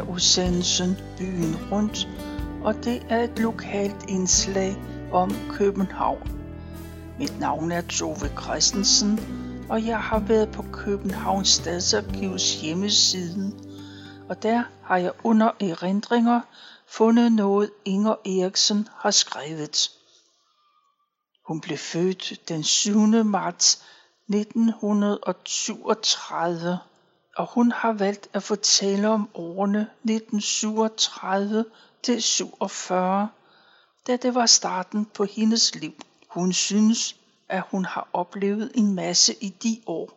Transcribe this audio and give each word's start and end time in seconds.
af 0.00 0.04
udsendelsen 0.04 0.98
Byen 1.18 1.56
Rundt, 1.72 2.08
og 2.64 2.74
det 2.74 3.06
er 3.08 3.22
et 3.22 3.38
lokalt 3.38 4.04
indslag 4.08 4.76
om 5.12 5.30
København. 5.50 6.30
Mit 7.18 7.40
navn 7.40 7.72
er 7.72 7.80
Tove 7.80 8.28
Christensen, 8.42 9.20
og 9.68 9.86
jeg 9.86 10.00
har 10.00 10.18
været 10.18 10.52
på 10.52 10.64
Københavns 10.72 11.48
Stadsarkivs 11.48 12.60
hjemmeside, 12.60 13.52
og 14.28 14.42
der 14.42 14.62
har 14.82 14.96
jeg 14.96 15.12
under 15.24 15.50
erindringer 15.60 16.40
fundet 16.88 17.32
noget 17.32 17.70
Inger 17.84 18.14
Eriksen 18.26 18.88
har 18.96 19.10
skrevet. 19.10 19.90
Hun 21.46 21.60
blev 21.60 21.78
født 21.78 22.48
den 22.48 22.62
7. 22.62 22.98
marts 23.24 23.82
1937, 24.28 26.78
og 27.40 27.46
hun 27.46 27.72
har 27.72 27.92
valgt 27.92 28.28
at 28.32 28.42
fortælle 28.42 29.08
om 29.08 29.30
årene 29.34 29.80
1937 29.80 31.64
til 32.02 32.22
47, 32.22 33.28
da 34.06 34.16
det 34.16 34.34
var 34.34 34.46
starten 34.46 35.04
på 35.04 35.24
hendes 35.24 35.74
liv. 35.74 35.92
Hun 36.28 36.52
synes, 36.52 37.16
at 37.48 37.62
hun 37.70 37.84
har 37.84 38.08
oplevet 38.12 38.72
en 38.74 38.94
masse 38.94 39.34
i 39.40 39.48
de 39.48 39.80
år, 39.86 40.10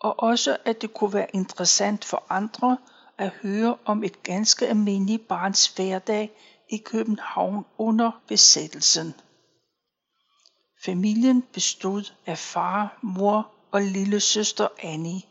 og 0.00 0.22
også 0.22 0.56
at 0.64 0.82
det 0.82 0.94
kunne 0.94 1.12
være 1.12 1.26
interessant 1.34 2.04
for 2.04 2.22
andre 2.28 2.78
at 3.18 3.30
høre 3.42 3.76
om 3.84 4.04
et 4.04 4.22
ganske 4.22 4.66
almindeligt 4.66 5.28
barns 5.28 5.66
hverdag 5.66 6.30
i 6.68 6.76
København 6.76 7.64
under 7.78 8.10
besættelsen. 8.28 9.14
Familien 10.84 11.42
bestod 11.52 12.12
af 12.26 12.38
far, 12.38 12.98
mor 13.02 13.50
og 13.70 13.82
lille 13.82 14.20
søster 14.20 14.68
Annie. 14.82 15.22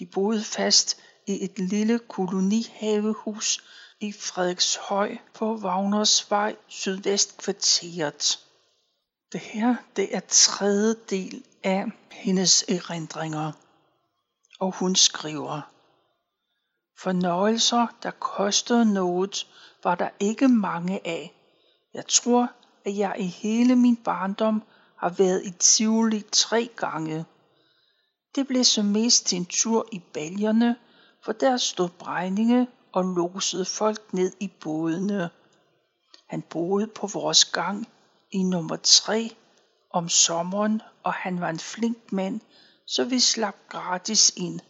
De 0.00 0.06
boede 0.06 0.44
fast 0.44 1.00
i 1.26 1.44
et 1.44 1.58
lille 1.58 1.98
kolonihavehus 1.98 3.64
i 4.00 4.12
Frederikshøj 4.12 5.16
på 5.34 5.56
Wagnersvej 5.56 6.56
Sydvestkvarteret. 6.68 8.38
Det 9.32 9.40
her 9.40 9.74
det 9.96 10.16
er 10.16 10.20
tredje 10.28 10.94
del 11.10 11.44
af 11.64 11.84
hendes 12.10 12.64
erindringer. 12.68 13.52
Og 14.60 14.72
hun 14.78 14.96
skriver, 14.96 15.60
Fornøjelser, 17.02 17.86
der 18.02 18.10
kostede 18.10 18.92
noget, 18.94 19.46
var 19.84 19.94
der 19.94 20.08
ikke 20.20 20.48
mange 20.48 21.06
af. 21.06 21.34
Jeg 21.94 22.06
tror, 22.06 22.52
at 22.84 22.96
jeg 22.96 23.16
i 23.18 23.26
hele 23.26 23.76
min 23.76 23.96
barndom 23.96 24.62
har 24.96 25.08
været 25.08 25.46
i 25.46 25.50
Tivoli 25.50 26.24
tre 26.32 26.70
gange. 26.76 27.24
Det 28.34 28.46
blev 28.46 28.64
så 28.64 28.82
mest 28.82 29.26
til 29.26 29.38
en 29.38 29.46
tur 29.46 29.88
i 29.92 30.02
baljerne, 30.12 30.76
for 31.24 31.32
der 31.32 31.56
stod 31.56 31.88
Brejninge 31.88 32.68
og 32.92 33.04
losede 33.04 33.64
folk 33.64 34.12
ned 34.12 34.32
i 34.40 34.48
bådene. 34.60 35.30
Han 36.26 36.42
boede 36.42 36.86
på 36.86 37.06
vores 37.06 37.44
gang 37.44 37.88
i 38.30 38.42
nummer 38.42 38.76
tre 38.76 39.36
om 39.90 40.08
sommeren, 40.08 40.82
og 41.02 41.12
han 41.12 41.40
var 41.40 41.50
en 41.50 41.58
flink 41.58 42.12
mand, 42.12 42.40
så 42.86 43.04
vi 43.04 43.20
slap 43.20 43.56
gratis 43.68 44.32
ind. 44.36 44.60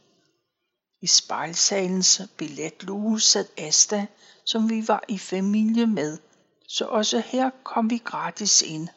I 1.03 1.07
spejlsalens 1.07 2.23
billetluge 2.37 3.21
sad 3.21 3.47
Asta, 3.59 4.07
som 4.45 4.71
vi 4.71 4.89
var 4.89 5.05
i 5.09 5.19
familie 5.19 5.87
med, 5.87 6.19
så 6.69 6.85
også 6.85 7.23
her 7.27 7.51
kom 7.65 7.91
vi 7.91 7.99
gratis 8.05 8.63
ind. 8.63 8.89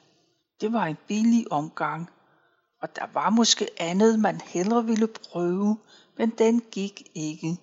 Det 0.61 0.73
var 0.73 0.85
en 0.85 0.97
billig 1.07 1.51
omgang, 1.51 2.09
og 2.83 2.95
der 2.95 3.05
var 3.13 3.29
måske 3.29 3.67
andet, 3.77 4.19
man 4.19 4.41
hellere 4.41 4.85
ville 4.85 5.07
prøve, 5.07 5.77
men 6.17 6.29
den 6.29 6.61
gik 6.71 7.11
ikke. 7.15 7.57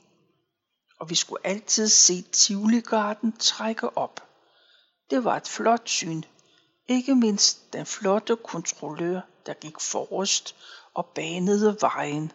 Og 1.01 1.11
vi 1.11 1.15
skulle 1.15 1.47
altid 1.47 1.89
se 1.89 2.23
Tivoligarden 2.23 3.33
trække 3.33 3.99
op. 3.99 4.21
Det 5.11 5.25
var 5.25 5.37
et 5.37 5.49
flot 5.49 5.89
syn, 5.89 6.23
ikke 6.89 7.15
mindst 7.15 7.73
den 7.73 7.87
flotte 7.87 8.37
kontrollør, 8.45 9.21
der 9.47 9.55
gik 9.55 9.81
forrest 9.81 10.57
og 10.95 11.07
banede 11.07 11.77
vejen. 11.81 12.33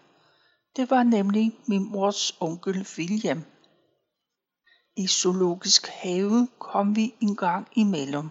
Det 0.75 0.89
var 0.89 1.03
nemlig 1.03 1.59
min 1.67 1.91
mors 1.91 2.37
onkel 2.39 2.87
William. 2.97 3.43
I 4.97 5.07
zoologisk 5.07 5.87
have 5.87 6.47
kom 6.59 6.95
vi 6.95 7.15
en 7.21 7.35
gang 7.35 7.67
imellem. 7.75 8.29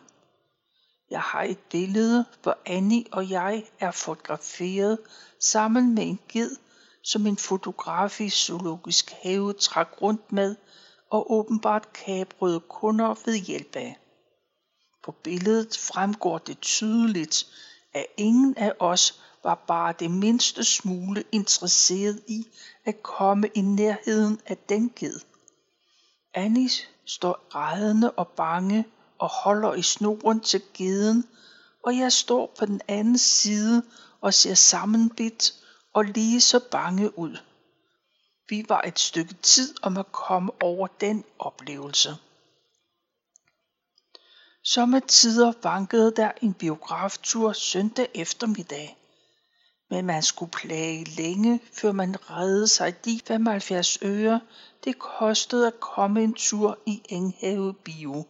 Jeg 1.10 1.20
har 1.20 1.42
et 1.42 1.58
billede, 1.58 2.24
hvor 2.42 2.58
Annie 2.66 3.04
og 3.12 3.30
jeg 3.30 3.64
er 3.80 3.90
fotograferet 3.90 4.98
sammen 5.40 5.94
med 5.94 6.02
en 6.02 6.18
ged, 6.28 6.56
som 7.02 7.26
en 7.26 7.36
fotograf 7.36 8.20
i 8.20 8.30
zoologisk 8.30 9.10
have 9.22 9.52
trak 9.52 10.02
rundt 10.02 10.32
med 10.32 10.56
og 11.10 11.32
åbenbart 11.32 11.92
kabrede 11.92 12.60
kunder 12.60 13.14
ved 13.24 13.36
hjælp 13.36 13.76
af. 13.76 13.98
På 15.02 15.12
billedet 15.12 15.76
fremgår 15.76 16.38
det 16.38 16.60
tydeligt, 16.60 17.46
at 17.92 18.06
ingen 18.16 18.56
af 18.56 18.72
os 18.78 19.20
var 19.42 19.64
bare 19.66 19.94
det 19.98 20.10
mindste 20.10 20.64
smule 20.64 21.24
interesseret 21.32 22.22
i 22.26 22.46
at 22.84 23.02
komme 23.02 23.48
i 23.54 23.60
nærheden 23.60 24.40
af 24.46 24.56
den 24.56 24.92
ged. 24.96 25.20
Annie 26.34 26.70
står 27.04 27.48
grædende 27.50 28.10
og 28.10 28.28
bange 28.28 28.84
og 29.18 29.28
holder 29.28 29.74
i 29.74 29.82
snoren 29.82 30.40
til 30.40 30.62
geden, 30.74 31.28
og 31.82 31.96
jeg 31.96 32.12
står 32.12 32.54
på 32.58 32.66
den 32.66 32.80
anden 32.88 33.18
side 33.18 33.82
og 34.20 34.34
ser 34.34 34.54
sammenbidt 34.54 35.54
og 35.92 36.04
lige 36.04 36.40
så 36.40 36.60
bange 36.70 37.18
ud. 37.18 37.36
Vi 38.48 38.64
var 38.68 38.80
et 38.80 38.98
stykke 38.98 39.34
tid 39.34 39.74
om 39.82 39.96
at 39.96 40.12
komme 40.12 40.52
over 40.62 40.86
den 40.86 41.24
oplevelse. 41.38 42.16
Sommetider 44.62 45.52
vankede 45.62 46.12
der 46.16 46.30
en 46.42 46.54
biograftur 46.54 47.52
søndag 47.52 48.08
eftermiddag. 48.14 48.96
Men 49.90 50.06
man 50.06 50.22
skulle 50.22 50.50
plage 50.50 51.04
længe, 51.04 51.60
før 51.72 51.92
man 51.92 52.30
reddede 52.30 52.68
sig 52.68 53.04
de 53.04 53.20
75 53.26 53.98
øre, 54.02 54.40
det 54.84 54.98
kostede 54.98 55.66
at 55.66 55.80
komme 55.80 56.24
en 56.24 56.34
tur 56.34 56.78
i 56.86 57.02
Enghave 57.08 57.74
Bio. 57.74 58.26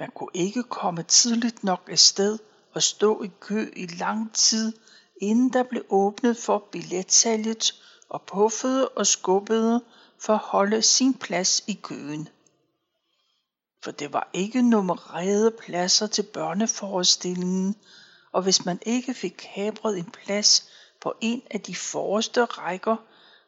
Man 0.00 0.10
kunne 0.10 0.30
ikke 0.34 0.62
komme 0.62 1.02
tidligt 1.02 1.64
nok 1.64 1.88
afsted 1.90 2.38
og 2.74 2.82
stå 2.82 3.22
i 3.22 3.30
kø 3.40 3.72
i 3.76 3.86
lang 3.86 4.34
tid, 4.34 4.72
inden 5.20 5.52
der 5.52 5.62
blev 5.62 5.84
åbnet 5.88 6.36
for 6.36 6.68
billetsalget 6.72 7.74
og 8.08 8.22
puffede 8.22 8.88
og 8.88 9.06
skubbede 9.06 9.84
for 10.18 10.32
at 10.32 10.38
holde 10.38 10.82
sin 10.82 11.14
plads 11.14 11.62
i 11.66 11.72
køen. 11.82 12.28
For 13.84 13.90
det 13.90 14.12
var 14.12 14.30
ikke 14.32 14.62
nummererede 14.62 15.50
pladser 15.50 16.06
til 16.06 16.22
børneforestillingen, 16.22 17.76
og 18.32 18.42
hvis 18.42 18.64
man 18.64 18.78
ikke 18.86 19.14
fik 19.14 19.48
kabret 19.54 19.98
en 19.98 20.10
plads 20.10 20.68
på 21.00 21.14
en 21.20 21.42
af 21.50 21.60
de 21.60 21.74
forreste 21.74 22.44
rækker, 22.44 22.96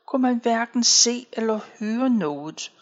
kunne 0.07 0.23
man 0.23 0.41
hverken 0.43 0.85
se 0.85 1.27
eller 1.33 1.61
høre 1.79 2.11
noget, 2.11 2.73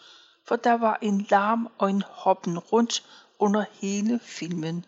for 0.47 0.55
der 0.55 0.73
var 0.73 0.97
en 1.01 1.27
larm 1.29 1.67
og 1.77 1.89
en 1.89 2.03
hoppen 2.07 2.59
rundt 2.59 3.03
under 3.41 3.65
hele 3.73 4.19
filmen. 4.19 4.85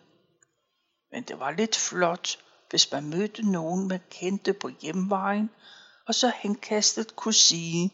Men 1.12 1.22
det 1.22 1.38
var 1.38 1.50
lidt 1.50 1.76
flot, 1.76 2.38
hvis 2.70 2.92
man 2.92 3.04
mødte 3.04 3.50
nogen, 3.50 3.88
man 3.88 4.00
kendte 4.10 4.52
på 4.52 4.68
hjemvejen, 4.68 5.50
og 6.06 6.14
så 6.14 6.32
henkastet 6.36 7.16
kunne 7.16 7.34
sige, 7.34 7.90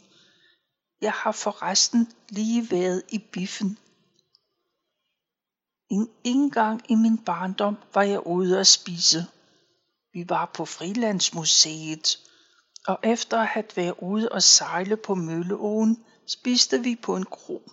jeg 1.01 1.13
har 1.13 1.33
forresten 1.33 2.13
lige 2.29 2.71
været 2.71 3.03
i 3.09 3.19
biffen 3.19 3.79
en 6.25 6.51
gang 6.51 6.83
i 6.89 6.95
min 6.95 7.19
barndom 7.19 7.77
var 7.95 8.03
jeg 8.03 8.27
ude 8.27 8.61
at 8.61 8.67
spise. 8.67 9.27
Vi 10.13 10.29
var 10.29 10.51
på 10.55 10.65
Frilandsmuseet, 10.65 12.19
og 12.87 12.99
efter 13.03 13.39
at 13.39 13.47
have 13.47 13.65
været 13.77 13.95
ude 14.03 14.29
og 14.29 14.43
sejle 14.43 14.97
på 14.97 15.15
Mølleåen, 15.15 16.05
spiste 16.27 16.83
vi 16.83 16.97
på 16.97 17.17
en 17.17 17.25
kro. 17.25 17.71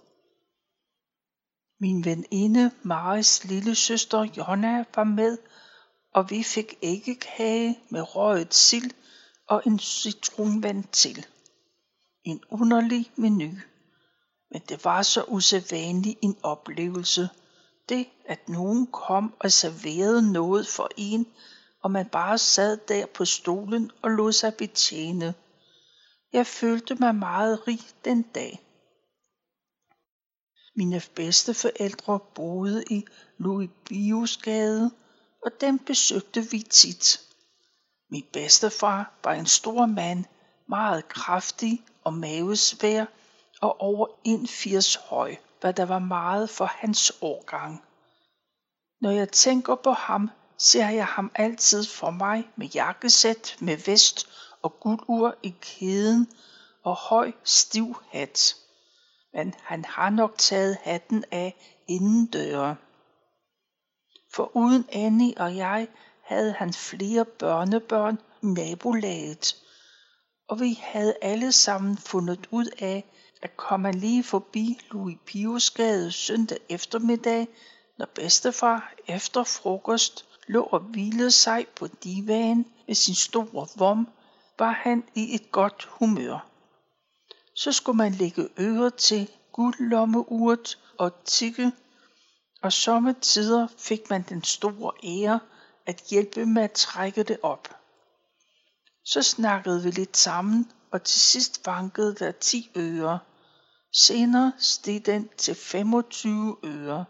Min 1.80 2.06
veninde 2.06 2.72
Maris 2.84 3.44
lille 3.44 3.76
søster 3.76 4.28
Jonna 4.38 4.84
var 4.96 5.04
med, 5.04 5.38
og 6.14 6.30
vi 6.30 6.44
fik 6.44 6.78
æggekage 6.82 7.80
med 7.90 8.16
røget 8.16 8.54
sild 8.54 8.92
og 9.48 9.64
en 9.66 9.80
citronvand 9.80 10.84
til. 10.92 11.26
En 12.24 12.44
underlig 12.50 13.12
menu, 13.16 13.52
men 14.52 14.62
det 14.70 14.86
var 14.86 15.02
så 15.02 15.24
usædvanlig 15.24 16.18
en 16.22 16.38
oplevelse– 16.44 17.30
det, 17.90 18.08
at 18.26 18.50
nogen 18.50 18.88
kom 18.88 19.34
og 19.40 19.52
serverede 19.52 20.32
noget 20.32 20.68
for 20.68 20.90
en, 20.98 21.28
og 21.84 21.92
man 21.92 22.06
bare 22.10 22.38
sad 22.38 22.78
der 22.88 23.06
på 23.06 23.26
stolen 23.26 23.92
og 24.02 24.12
lod 24.12 24.32
sig 24.32 24.54
betjene. 24.56 25.34
Jeg 26.34 26.48
følte 26.48 26.96
mig 26.96 27.16
meget 27.16 27.68
rig 27.68 27.80
den 28.06 28.22
dag. 28.22 28.67
Mine 30.78 31.02
bedsteforældre 31.16 32.20
boede 32.20 32.84
i 32.90 33.06
Louis 33.38 33.70
Biosgade, 33.86 34.92
og 35.46 35.52
dem 35.62 35.80
besøgte 35.80 36.42
vi 36.52 36.60
tit. 36.60 37.22
Min 38.10 38.26
bedstefar 38.34 39.14
var 39.24 39.34
en 39.34 39.46
stor 39.46 39.86
mand 39.86 40.26
meget 40.68 41.08
kraftig 41.08 41.86
og 42.04 42.14
mavesvær 42.14 43.06
og 43.62 43.82
over 43.82 44.08
1,80 44.28 45.10
høj, 45.10 45.36
hvad 45.62 45.74
der 45.74 45.86
var 45.86 46.00
meget 46.00 46.50
for 46.50 46.66
hans 46.66 47.14
årgang. 47.22 47.84
Når 49.02 49.12
jeg 49.12 49.32
tænker 49.32 49.76
på 49.76 49.92
ham, 49.92 50.30
ser 50.58 50.90
jeg 50.90 51.06
ham 51.06 51.32
altid 51.36 51.86
for 51.86 52.10
mig 52.10 52.50
med 52.56 52.68
jakkesæt 52.68 53.58
med 53.60 53.78
vest 53.78 54.28
og 54.62 54.80
guldur 54.80 55.36
i 55.44 55.56
kæden 55.62 56.28
og 56.84 56.96
høj 56.96 57.32
stiv 57.44 57.96
hat. 58.12 58.56
Men 59.38 59.54
han 59.64 59.86
har 59.86 60.10
nok 60.10 60.38
taget 60.38 60.78
hatten 60.82 61.24
af 61.32 61.56
indendøre. 61.88 62.76
For 64.34 64.52
uden 64.56 64.86
Annie 64.92 65.38
og 65.38 65.56
jeg 65.56 65.88
havde 66.22 66.52
han 66.52 66.74
flere 66.74 67.26
børnebørn 67.26 68.20
i 68.44 68.46
nabolaget, 68.46 69.56
og 70.48 70.60
vi 70.60 70.80
havde 70.82 71.16
alle 71.22 71.52
sammen 71.52 71.98
fundet 71.98 72.48
ud 72.52 72.66
af, 72.80 73.04
at 73.42 73.58
komme 73.58 73.92
lige 73.92 74.24
forbi 74.24 74.80
Louis 74.92 75.18
Piusgade 75.26 76.12
søndag 76.12 76.58
eftermiddag, 76.70 77.48
når 77.98 78.06
bedstefar 78.16 78.94
efter 79.08 79.44
frokost 79.44 80.26
lå 80.48 80.64
og 80.64 80.80
hvilede 80.80 81.32
sig 81.32 81.68
på 81.76 81.88
divan 81.88 82.66
med 82.88 82.96
sin 82.96 83.16
store 83.16 83.68
vom, 83.76 84.08
var 84.60 84.72
han 84.72 85.04
i 85.16 85.36
et 85.36 85.52
godt 85.52 85.88
humør. 85.92 86.57
Så 87.58 87.72
skulle 87.72 87.98
man 87.98 88.12
lægge 88.12 88.50
øre 88.60 88.90
til 88.90 89.32
guldlommeuret 89.52 90.80
og 90.98 91.24
tikke, 91.26 91.72
og 92.62 92.74
sommetider 92.74 93.68
fik 93.78 94.10
man 94.10 94.22
den 94.30 94.44
store 94.44 94.94
ære 95.04 95.40
at 95.86 96.04
hjælpe 96.10 96.46
med 96.46 96.64
at 96.64 96.72
trække 96.72 97.24
det 97.24 97.38
op. 97.44 97.68
Så 99.06 99.22
snakkede 99.22 99.84
vi 99.84 99.92
lidt 99.92 100.18
sammen, 100.18 100.72
og 100.92 101.04
til 101.04 101.20
sidst 101.20 101.66
vankede 101.66 102.16
der 102.16 102.32
10 102.32 102.72
øre. 102.76 103.20
Senere 103.94 104.54
steg 104.58 105.06
den 105.06 105.30
til 105.38 105.56
25 105.56 106.58
øre. 106.64 107.06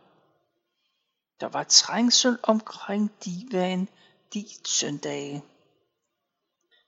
Der 1.39 1.47
var 1.47 1.63
trængsel 1.63 2.37
omkring 2.43 3.11
divan 3.25 3.89
de 4.33 4.45
søndage. 4.65 5.43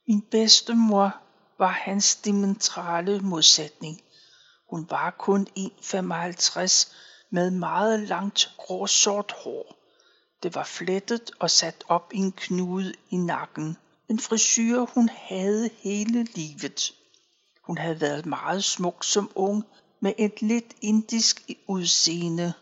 Min 0.08 0.22
bedstemor 0.22 1.29
var 1.60 1.68
hans 1.68 2.16
dimensionale 2.16 3.20
modsætning. 3.20 4.02
Hun 4.70 4.86
var 4.90 5.16
kun 5.20 5.48
1,55 5.58 6.94
med 7.30 7.52
meget 7.52 8.00
langt 8.00 8.52
gråsort 8.58 9.36
hår. 9.44 9.76
Det 10.44 10.56
var 10.56 10.64
flettet 10.64 11.32
og 11.40 11.52
sat 11.52 11.84
op 11.88 12.12
i 12.14 12.18
en 12.18 12.32
knude 12.32 12.94
i 13.10 13.18
nakken. 13.18 13.78
En 14.10 14.20
frisyr, 14.20 14.80
hun 14.80 15.10
havde 15.10 15.70
hele 15.78 16.24
livet. 16.24 16.94
Hun 17.64 17.78
havde 17.78 18.02
været 18.02 18.26
meget 18.26 18.64
smuk 18.64 19.04
som 19.04 19.32
ung, 19.36 19.64
med 20.00 20.14
et 20.18 20.42
lidt 20.42 20.74
indisk 20.82 21.52
udseende. 21.68 22.54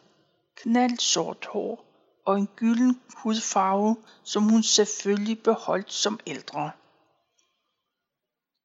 Knaldsort 0.55 1.47
hår 1.51 1.85
og 2.25 2.37
en 2.37 2.47
gylden 2.55 3.01
hudfarve, 3.17 3.95
som 4.23 4.43
hun 4.43 4.63
selvfølgelig 4.63 5.43
beholdt 5.43 5.93
som 5.93 6.19
ældre. 6.27 6.71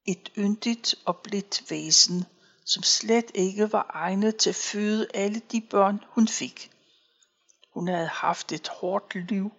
Et 0.06 0.32
yndigt 0.38 0.94
og 1.04 1.16
blidt 1.16 1.70
væsen, 1.70 2.25
som 2.64 2.82
slet 2.82 3.31
ikke 3.34 3.72
var 3.72 3.90
egnet 3.94 4.37
til 4.37 4.50
at 4.50 4.56
føde 4.56 5.06
alle 5.14 5.43
de 5.52 5.60
børn, 5.60 6.04
hun 6.08 6.28
fik. 6.28 6.70
Hun 7.75 7.88
havde 7.88 8.06
haft 8.06 8.52
et 8.52 8.69
hårdt 8.69 9.14
liv, 9.31 9.52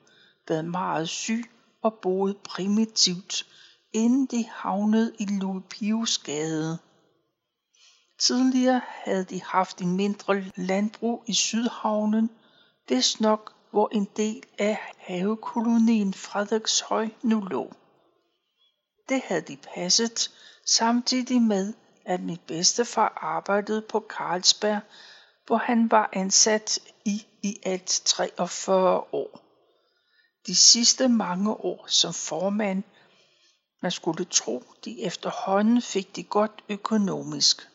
været 0.47 0.65
meget 0.65 1.09
syg 1.09 1.51
og 1.81 1.93
boet 2.01 2.37
primitivt, 2.37 3.45
inden 3.93 4.25
de 4.25 4.45
havnede 4.45 5.15
i 5.19 5.25
Louis 5.25 5.63
Pius 5.69 6.17
gade. 6.17 6.79
Tidligere 8.19 8.81
havde 8.85 9.23
de 9.23 9.41
haft 9.43 9.81
en 9.81 9.95
mindre 9.95 10.43
landbrug 10.55 11.23
i 11.27 11.33
Sydhavnen, 11.33 12.29
vist 12.89 13.21
nok 13.21 13.53
hvor 13.71 13.89
en 13.91 14.07
del 14.17 14.43
af 14.57 14.77
havekolonien 14.97 16.13
Frederikshøj 16.13 17.09
nu 17.21 17.39
lå. 17.39 17.73
Det 19.09 19.21
havde 19.25 19.41
de 19.41 19.57
passet, 19.75 20.31
samtidig 20.65 21.41
med, 21.41 21.73
at 22.05 22.21
min 22.21 22.39
bedstefar 22.47 23.17
arbejdede 23.21 23.81
på 23.81 24.05
Carlsberg, 24.09 24.81
hvor 25.45 25.57
han 25.57 25.91
var 25.91 26.09
ansat 26.13 26.79
i 27.05 27.25
i 27.41 27.59
alt 27.63 28.01
43 28.05 28.97
år. 29.13 29.41
De 30.47 30.55
sidste 30.55 31.07
mange 31.07 31.51
år 31.53 31.85
som 31.87 32.13
formand, 32.13 32.83
man 33.81 33.91
skulle 33.91 34.25
tro, 34.25 34.63
de 34.85 35.01
efterhånden 35.01 35.81
fik 35.81 36.15
det 36.15 36.29
godt 36.29 36.63
økonomisk. 36.69 37.69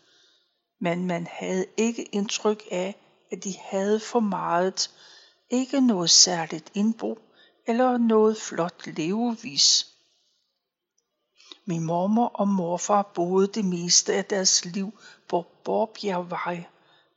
Men 0.81 1.07
man 1.07 1.27
havde 1.31 1.67
ikke 1.77 2.03
indtryk 2.05 2.63
af, 2.71 2.97
at 3.33 3.45
de 3.45 3.55
havde 3.59 4.01
for 4.01 4.21
meget, 4.21 4.91
ikke 5.51 5.81
noget 5.81 6.11
særligt 6.11 6.71
indbrug 6.75 7.19
eller 7.67 7.99
noget 7.99 8.37
flot 8.37 8.87
levevis. 8.87 9.87
Min 11.71 11.85
mormor 11.85 12.27
og 12.27 12.49
morfar 12.49 13.03
boede 13.03 13.47
det 13.47 13.65
meste 13.65 14.15
af 14.15 14.25
deres 14.25 14.65
liv 14.65 15.01
på 15.29 15.47
Borbjergvej, 15.65 16.65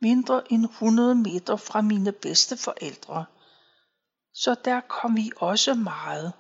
mindre 0.02 0.52
end 0.52 0.66
100 0.66 1.16
meter 1.16 1.56
fra 1.56 1.82
mine 1.82 2.12
bedste 2.12 2.58
forældre. 2.58 3.26
Så 4.34 4.56
der 4.66 4.82
kom 4.82 5.16
vi 5.16 5.32
også 5.38 5.74
meget. 5.74 6.34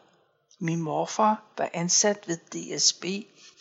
Min 0.59 0.81
morfar 0.81 1.43
var 1.57 1.69
ansat 1.73 2.27
ved 2.27 2.37
DSB, 2.37 3.05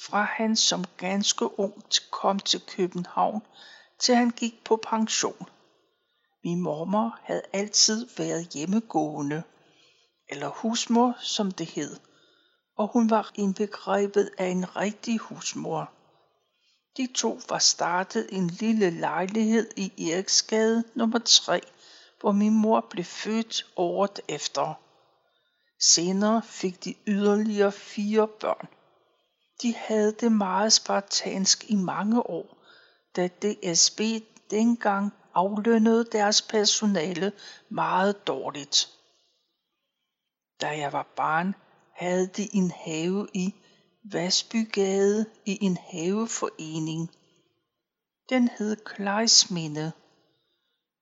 fra 0.00 0.23
han 0.23 0.56
som 0.56 0.85
ganske 0.97 1.61
ung 1.61 1.82
kom 2.11 2.38
til 2.38 2.61
København, 2.61 3.43
til 3.99 4.14
han 4.14 4.31
gik 4.31 4.64
på 4.64 4.76
pension. 4.76 5.49
Min 6.44 6.61
mormor 6.61 7.19
havde 7.23 7.43
altid 7.52 8.08
været 8.17 8.49
hjemmegående, 8.49 9.43
eller 10.29 10.49
husmor, 10.49 11.17
som 11.20 11.50
det 11.50 11.67
hed 11.67 11.97
og 12.81 12.88
hun 12.88 13.11
var 13.11 13.31
indbegrebet 13.35 14.31
af 14.38 14.47
en 14.47 14.77
rigtig 14.77 15.19
husmor. 15.19 15.93
De 16.97 17.09
to 17.15 17.41
var 17.49 17.59
startet 17.59 18.29
en 18.32 18.47
lille 18.47 18.91
lejlighed 18.91 19.71
i 19.76 20.11
Eriksgade 20.11 20.85
nummer 20.95 21.19
3, 21.19 21.61
hvor 22.21 22.33
min 22.33 22.55
mor 22.55 22.87
blev 22.90 23.05
født 23.05 23.66
året 23.76 24.21
efter. 24.28 24.75
Senere 25.81 26.43
fik 26.43 26.85
de 26.85 26.95
yderligere 27.07 27.73
fire 27.73 28.28
børn. 28.28 28.69
De 29.62 29.75
havde 29.76 30.12
det 30.12 30.33
meget 30.33 30.73
spartansk 30.73 31.64
i 31.71 31.75
mange 31.75 32.31
år, 32.31 32.59
da 33.16 33.28
DSB 33.28 34.00
dengang 34.50 35.12
aflønnede 35.35 36.05
deres 36.12 36.43
personale 36.43 37.33
meget 37.69 38.26
dårligt. 38.26 38.88
Da 40.61 40.69
jeg 40.69 40.93
var 40.93 41.07
barn, 41.16 41.55
havde 42.00 42.26
de 42.26 42.57
en 42.57 42.71
have 42.71 43.28
i 43.35 43.54
Vasbygade 44.12 45.26
i 45.47 45.59
en 45.64 45.76
haveforening. 45.90 47.11
Den 48.28 48.49
hed 48.59 48.76
Klejsminde. 48.76 49.92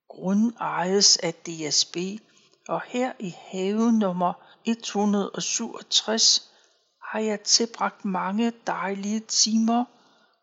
Grunden 0.09 0.57
ejes 0.61 1.17
af 1.17 1.35
DSB, 1.35 1.97
og 2.69 2.83
her 2.83 3.13
i 3.19 3.35
have 3.39 3.93
nummer 3.93 4.33
167 4.65 6.51
har 7.03 7.19
jeg 7.19 7.41
tilbragt 7.41 8.05
mange 8.05 8.53
dejlige 8.67 9.21
timer, 9.21 9.85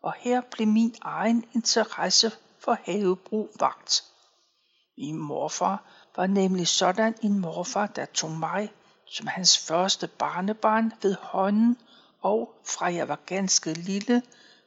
og 0.02 0.12
her 0.18 0.40
blev 0.40 0.68
min 0.68 0.94
egen 1.00 1.44
interesse 1.54 2.32
for 2.58 2.78
havebrug 2.84 3.50
vagt. 3.60 4.04
Min 4.98 5.18
morfar 5.18 5.84
var 6.16 6.26
nemlig 6.26 6.68
sådan 6.68 7.14
en 7.22 7.38
morfar, 7.38 7.86
der 7.86 8.04
tog 8.04 8.30
mig 8.30 8.72
som 9.06 9.26
hans 9.26 9.58
første 9.58 10.06
barnebarn 10.06 10.92
ved 11.02 11.14
hånden 11.20 11.78
og 12.20 12.54
fra 12.64 12.86
jeg 12.94 13.08
var 13.08 13.20
ganske 13.26 13.72
lille, 13.72 14.22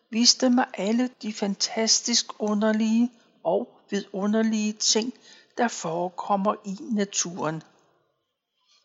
viste 0.10 0.50
mig 0.50 0.68
alle 0.74 1.10
de 1.22 1.34
fantastisk 1.34 2.42
underlige 2.42 3.12
og 3.44 3.80
vidunderlige 3.90 4.74
ting, 4.74 5.14
der 5.58 5.68
forekommer 5.68 6.56
i 6.66 6.78
naturen. 6.92 7.64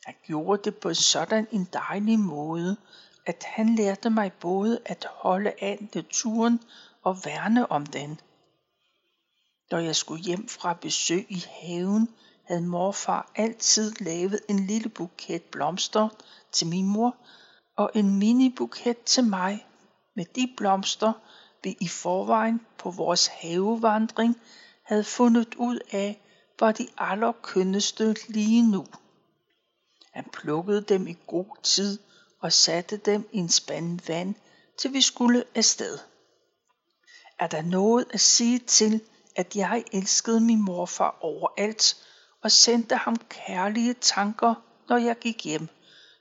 Han 0.04 0.14
gjorde 0.26 0.62
det 0.64 0.76
på 0.76 0.94
sådan 0.94 1.48
en 1.52 1.68
dejlig 1.72 2.18
måde, 2.18 2.76
at 3.26 3.44
han 3.46 3.74
lærte 3.74 4.10
mig 4.10 4.32
både 4.32 4.80
at 4.84 5.06
holde 5.10 5.52
af 5.60 5.88
naturen 5.94 6.60
og 7.02 7.24
værne 7.24 7.72
om 7.72 7.86
den. 7.86 8.20
Når 9.70 9.78
jeg 9.78 9.96
skulle 9.96 10.22
hjem 10.22 10.48
fra 10.48 10.72
besøg 10.72 11.26
i 11.28 11.44
haven, 11.50 12.08
havde 12.44 12.62
morfar 12.62 13.30
altid 13.34 13.92
lavet 14.00 14.40
en 14.48 14.66
lille 14.66 14.88
buket 14.88 15.42
blomster 15.42 16.08
til 16.52 16.66
min 16.66 16.86
mor 16.86 17.16
og 17.76 17.90
en 17.94 18.18
mini-buket 18.18 18.98
til 19.04 19.24
mig. 19.24 19.66
Med 20.16 20.24
de 20.24 20.54
blomster, 20.56 21.12
vi 21.62 21.76
i 21.80 21.88
forvejen 21.88 22.60
på 22.78 22.90
vores 22.90 23.26
havevandring 23.26 24.36
havde 24.82 25.04
fundet 25.04 25.54
ud 25.54 25.78
af, 25.92 26.20
var 26.60 26.72
de 26.72 26.88
allerkønneste 26.98 28.16
lige 28.28 28.70
nu. 28.70 28.86
Han 30.12 30.24
plukkede 30.32 30.80
dem 30.80 31.06
i 31.06 31.16
god 31.26 31.56
tid 31.62 31.98
og 32.40 32.52
satte 32.52 32.96
dem 32.96 33.28
i 33.32 33.38
en 33.38 33.48
spand 33.48 34.00
vand, 34.06 34.34
til 34.78 34.92
vi 34.92 35.00
skulle 35.00 35.44
afsted. 35.54 35.98
Er 37.38 37.46
der 37.46 37.62
noget 37.62 38.06
at 38.10 38.20
sige 38.20 38.58
til, 38.58 39.00
at 39.36 39.56
jeg 39.56 39.84
elskede 39.92 40.40
min 40.40 40.62
morfar 40.62 41.18
overalt 41.20 41.96
og 42.44 42.52
sendte 42.52 42.96
ham 42.96 43.16
kærlige 43.16 43.94
tanker, 43.94 44.54
når 44.88 44.96
jeg 44.96 45.18
gik 45.18 45.44
hjem, 45.44 45.68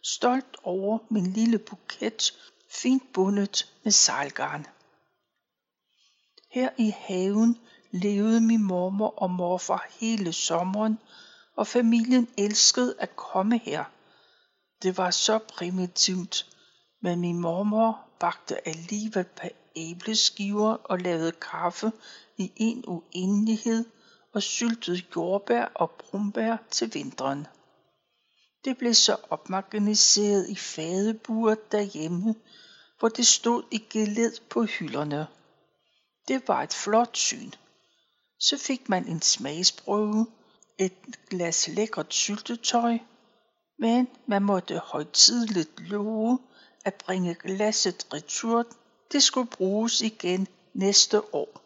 stolt 0.04 0.58
over 0.64 1.00
min 1.10 1.34
lille 1.34 1.60
buket, 1.60 2.34
fint 2.70 3.14
bundet 3.14 3.74
med 3.84 3.92
sejlgarn. 3.92 4.68
Her 6.52 6.70
i 6.78 6.94
haven 6.98 7.58
levede 7.92 8.42
min 8.42 8.64
mormor 8.64 9.14
og 9.18 9.32
morfar 9.32 9.88
hele 10.00 10.34
sommeren, 10.34 11.00
og 11.56 11.68
familien 11.68 12.28
elskede 12.38 12.96
at 13.00 13.16
komme 13.16 13.58
her. 13.58 13.84
Det 14.84 14.98
var 14.98 15.12
så 15.12 15.38
primitivt, 15.38 16.48
men 17.02 17.20
min 17.20 17.40
mormor 17.40 18.08
bagte 18.20 18.68
alligevel 18.68 19.26
på 19.26 19.48
æbleskiver 19.76 20.74
og 20.74 21.00
lavede 21.00 21.32
kaffe 21.32 21.92
i 22.38 22.52
en 22.56 22.84
uendelighed 22.88 23.86
og 24.34 24.44
syltede 24.44 25.02
jordbær 25.16 25.66
og 25.66 25.92
brumbær 25.92 26.58
til 26.72 26.94
vinteren. 26.94 27.48
Det 28.66 28.78
blev 28.78 28.94
så 28.94 29.18
opmagasineret 29.30 30.50
i 30.50 30.56
fadebuer 30.56 31.56
derhjemme, 31.72 32.36
hvor 33.00 33.10
det 33.10 33.28
stod 33.28 33.64
i 33.72 33.78
geled 33.90 34.34
på 34.50 34.64
hylderne. 34.64 35.28
Det 36.28 36.48
var 36.48 36.64
et 36.64 36.74
flot 36.74 37.18
syn. 37.18 37.52
Så 38.40 38.58
fik 38.58 38.90
man 38.90 39.08
en 39.08 39.22
smagsprøve, 39.22 40.28
et 40.78 40.94
glas 41.30 41.68
lækkert 41.68 42.14
syltetøj, 42.14 42.98
men 43.80 44.08
man 44.26 44.44
måtte 44.44 44.80
højtidligt 44.80 45.80
love 45.80 46.40
at 46.86 46.94
bringe 46.94 47.36
glasset 47.36 48.08
retur. 48.14 48.66
Det 49.12 49.24
skulle 49.24 49.50
bruges 49.50 50.02
igen 50.02 50.48
næste 50.74 51.36
år. 51.36 51.62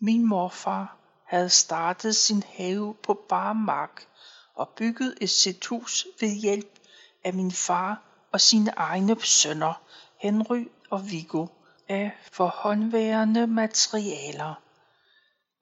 Min 0.00 0.26
morfar 0.28 1.01
havde 1.32 1.50
startet 1.50 2.16
sin 2.16 2.42
have 2.42 2.94
på 3.02 3.14
bar 3.28 3.52
mark 3.52 4.06
og 4.54 4.68
bygget 4.68 5.14
et 5.20 5.30
sit 5.30 5.66
hus 5.66 6.06
ved 6.20 6.28
hjælp 6.28 6.78
af 7.24 7.34
min 7.34 7.52
far 7.52 8.02
og 8.32 8.40
sine 8.40 8.70
egne 8.70 9.20
sønner, 9.20 9.82
Henry 10.16 10.64
og 10.90 11.10
Viggo, 11.10 11.46
af 11.88 12.12
forhåndværende 12.32 13.46
materialer. 13.46 14.54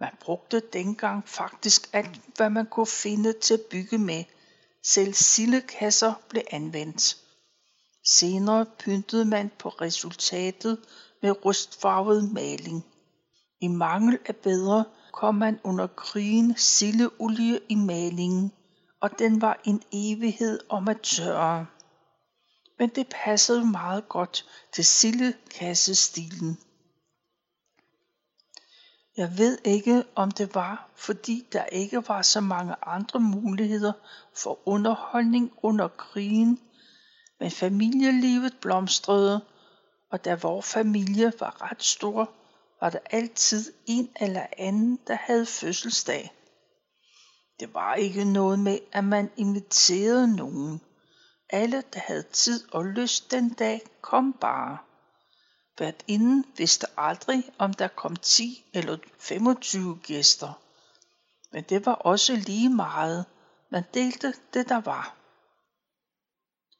Man 0.00 0.10
brugte 0.20 0.60
dengang 0.72 1.28
faktisk 1.28 1.90
alt, 1.92 2.20
hvad 2.36 2.50
man 2.50 2.66
kunne 2.66 2.86
finde 2.86 3.32
til 3.32 3.54
at 3.54 3.64
bygge 3.70 3.98
med. 3.98 4.24
Selv 4.84 5.14
sildekasser 5.14 6.14
blev 6.28 6.42
anvendt. 6.50 7.16
Senere 8.04 8.66
pyntede 8.78 9.24
man 9.24 9.50
på 9.58 9.68
resultatet 9.68 10.78
med 11.22 11.44
rustfarvet 11.44 12.32
maling. 12.32 12.84
I 13.60 13.68
mangel 13.68 14.18
af 14.26 14.36
bedre 14.36 14.84
kom 15.12 15.34
man 15.34 15.60
under 15.64 15.86
krigen 15.86 16.56
sildeolie 16.56 17.60
i 17.68 17.74
malingen, 17.74 18.52
og 19.00 19.18
den 19.18 19.40
var 19.40 19.60
en 19.64 19.82
evighed 19.92 20.60
om 20.68 20.88
at 20.88 21.00
tørre. 21.00 21.66
Men 22.78 22.88
det 22.88 23.06
passede 23.24 23.64
meget 23.66 24.08
godt 24.08 24.46
til 24.72 24.84
sildekassestilen. 24.84 26.58
Jeg 29.16 29.38
ved 29.38 29.58
ikke, 29.64 30.04
om 30.14 30.30
det 30.30 30.54
var, 30.54 30.90
fordi 30.96 31.46
der 31.52 31.64
ikke 31.64 32.08
var 32.08 32.22
så 32.22 32.40
mange 32.40 32.74
andre 32.82 33.20
muligheder 33.20 33.92
for 34.36 34.68
underholdning 34.68 35.52
under 35.62 35.88
krigen, 35.88 36.60
men 37.40 37.50
familielivet 37.50 38.56
blomstrede, 38.60 39.40
og 40.10 40.24
da 40.24 40.34
vores 40.34 40.66
familie 40.66 41.32
var 41.40 41.70
ret 41.70 41.82
stor, 41.82 42.30
var 42.80 42.90
der 42.90 42.98
altid 43.10 43.72
en 43.86 44.10
eller 44.20 44.46
anden, 44.58 44.98
der 45.06 45.14
havde 45.14 45.46
fødselsdag. 45.46 46.32
Det 47.60 47.74
var 47.74 47.94
ikke 47.94 48.24
noget 48.24 48.58
med, 48.58 48.78
at 48.92 49.04
man 49.04 49.30
inviterede 49.36 50.36
nogen. 50.36 50.80
Alle, 51.50 51.82
der 51.94 52.00
havde 52.00 52.22
tid 52.22 52.64
og 52.72 52.84
lyst 52.84 53.30
den 53.30 53.48
dag, 53.48 53.80
kom 54.00 54.32
bare. 54.32 54.78
Hvert 55.76 56.04
inden 56.06 56.44
vidste 56.56 56.86
aldrig, 56.96 57.50
om 57.58 57.74
der 57.74 57.88
kom 57.88 58.16
10 58.16 58.64
eller 58.74 58.96
25 59.18 59.98
gæster. 60.02 60.60
Men 61.52 61.64
det 61.64 61.86
var 61.86 61.92
også 61.92 62.36
lige 62.36 62.70
meget. 62.70 63.26
Man 63.70 63.84
delte 63.94 64.34
det, 64.54 64.68
der 64.68 64.80
var 64.80 65.19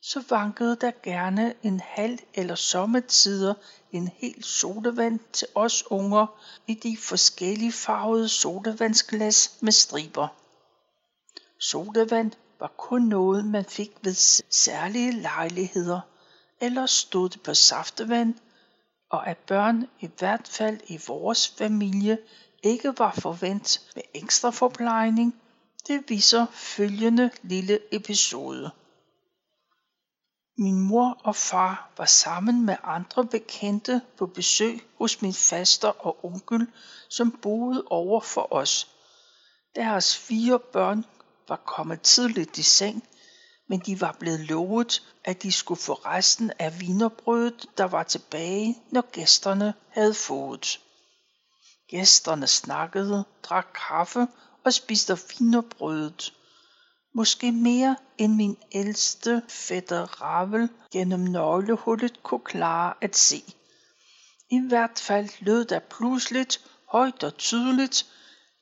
så 0.03 0.25
vankede 0.31 0.77
der 0.77 0.91
gerne 1.03 1.55
en 1.63 1.81
halv 1.81 2.19
eller 2.35 2.55
sommetider 2.55 3.55
en 3.93 4.09
hel 4.09 4.45
sodavand 4.45 5.21
til 5.33 5.49
os 5.55 5.91
unger 5.91 6.27
i 6.67 6.75
de 6.75 6.97
forskellige 6.97 7.73
farvede 7.73 8.29
sodavandsglas 8.29 9.57
med 9.61 9.73
striber. 9.73 10.29
Sodavand 11.59 12.33
var 12.61 12.73
kun 12.77 13.03
noget, 13.03 13.45
man 13.45 13.65
fik 13.65 13.91
ved 14.03 14.15
særlige 14.51 15.13
lejligheder, 15.13 16.01
eller 16.61 16.87
stod 16.87 17.29
det 17.29 17.43
på 17.43 17.55
saftevand, 17.55 18.35
og 19.11 19.27
at 19.29 19.39
børn 19.39 19.87
i 20.01 20.11
hvert 20.19 20.49
fald 20.49 20.81
i 20.87 21.01
vores 21.07 21.49
familie 21.49 22.19
ikke 22.63 22.99
var 22.99 23.13
forvent 23.13 23.81
med 23.95 24.03
ekstra 24.15 24.51
forplejning, 24.51 25.41
det 25.87 26.05
viser 26.09 26.47
følgende 26.53 27.31
lille 27.43 27.95
episode. 27.95 28.71
Min 30.59 30.81
mor 30.81 31.21
og 31.25 31.37
far 31.37 31.91
var 31.97 32.05
sammen 32.05 32.67
med 32.67 32.77
andre 32.83 33.27
bekendte 33.27 34.01
på 34.19 34.27
besøg 34.27 34.81
hos 34.99 35.23
min 35.23 35.35
faster 35.35 35.89
og 35.89 36.25
onkel, 36.25 36.67
som 37.09 37.39
boede 37.43 37.85
over 37.87 38.21
for 38.21 38.53
os. 38.53 38.89
Deres 39.75 40.17
fire 40.17 40.59
børn 40.59 41.05
var 41.49 41.57
kommet 41.57 42.03
tidligt 42.03 42.59
i 42.59 42.63
seng, 42.63 43.09
men 43.69 43.81
de 43.81 44.01
var 44.01 44.17
blevet 44.21 44.41
lovet, 44.41 45.03
at 45.25 45.43
de 45.43 45.53
skulle 45.53 45.81
få 45.81 45.93
resten 45.93 46.53
af 46.59 46.81
vinerbrødet, 46.81 47.67
der 47.79 47.85
var 47.85 48.03
tilbage, 48.03 48.79
når 48.91 49.11
gæsterne 49.13 49.75
havde 49.89 50.15
fået. 50.15 50.81
Gæsterne 51.89 52.47
snakkede, 52.47 53.25
drak 53.43 53.67
kaffe 53.89 54.27
og 54.65 54.73
spiste 54.73 55.19
vinerbrødet 55.39 56.33
måske 57.15 57.53
mere 57.53 57.97
end 58.19 58.35
min 58.35 58.57
ældste 58.73 59.43
fætter 59.49 60.23
Ravel 60.23 60.69
gennem 60.93 61.21
nøglehullet 61.21 62.23
kunne 62.23 62.45
klare 62.45 62.95
at 63.01 63.17
se. 63.17 63.45
I 64.51 64.61
hvert 64.69 64.99
fald 64.99 65.29
lød 65.41 65.65
der 65.65 65.79
pludseligt, 65.79 66.65
højt 66.89 67.25
og 67.25 67.37
tydeligt, 67.37 68.07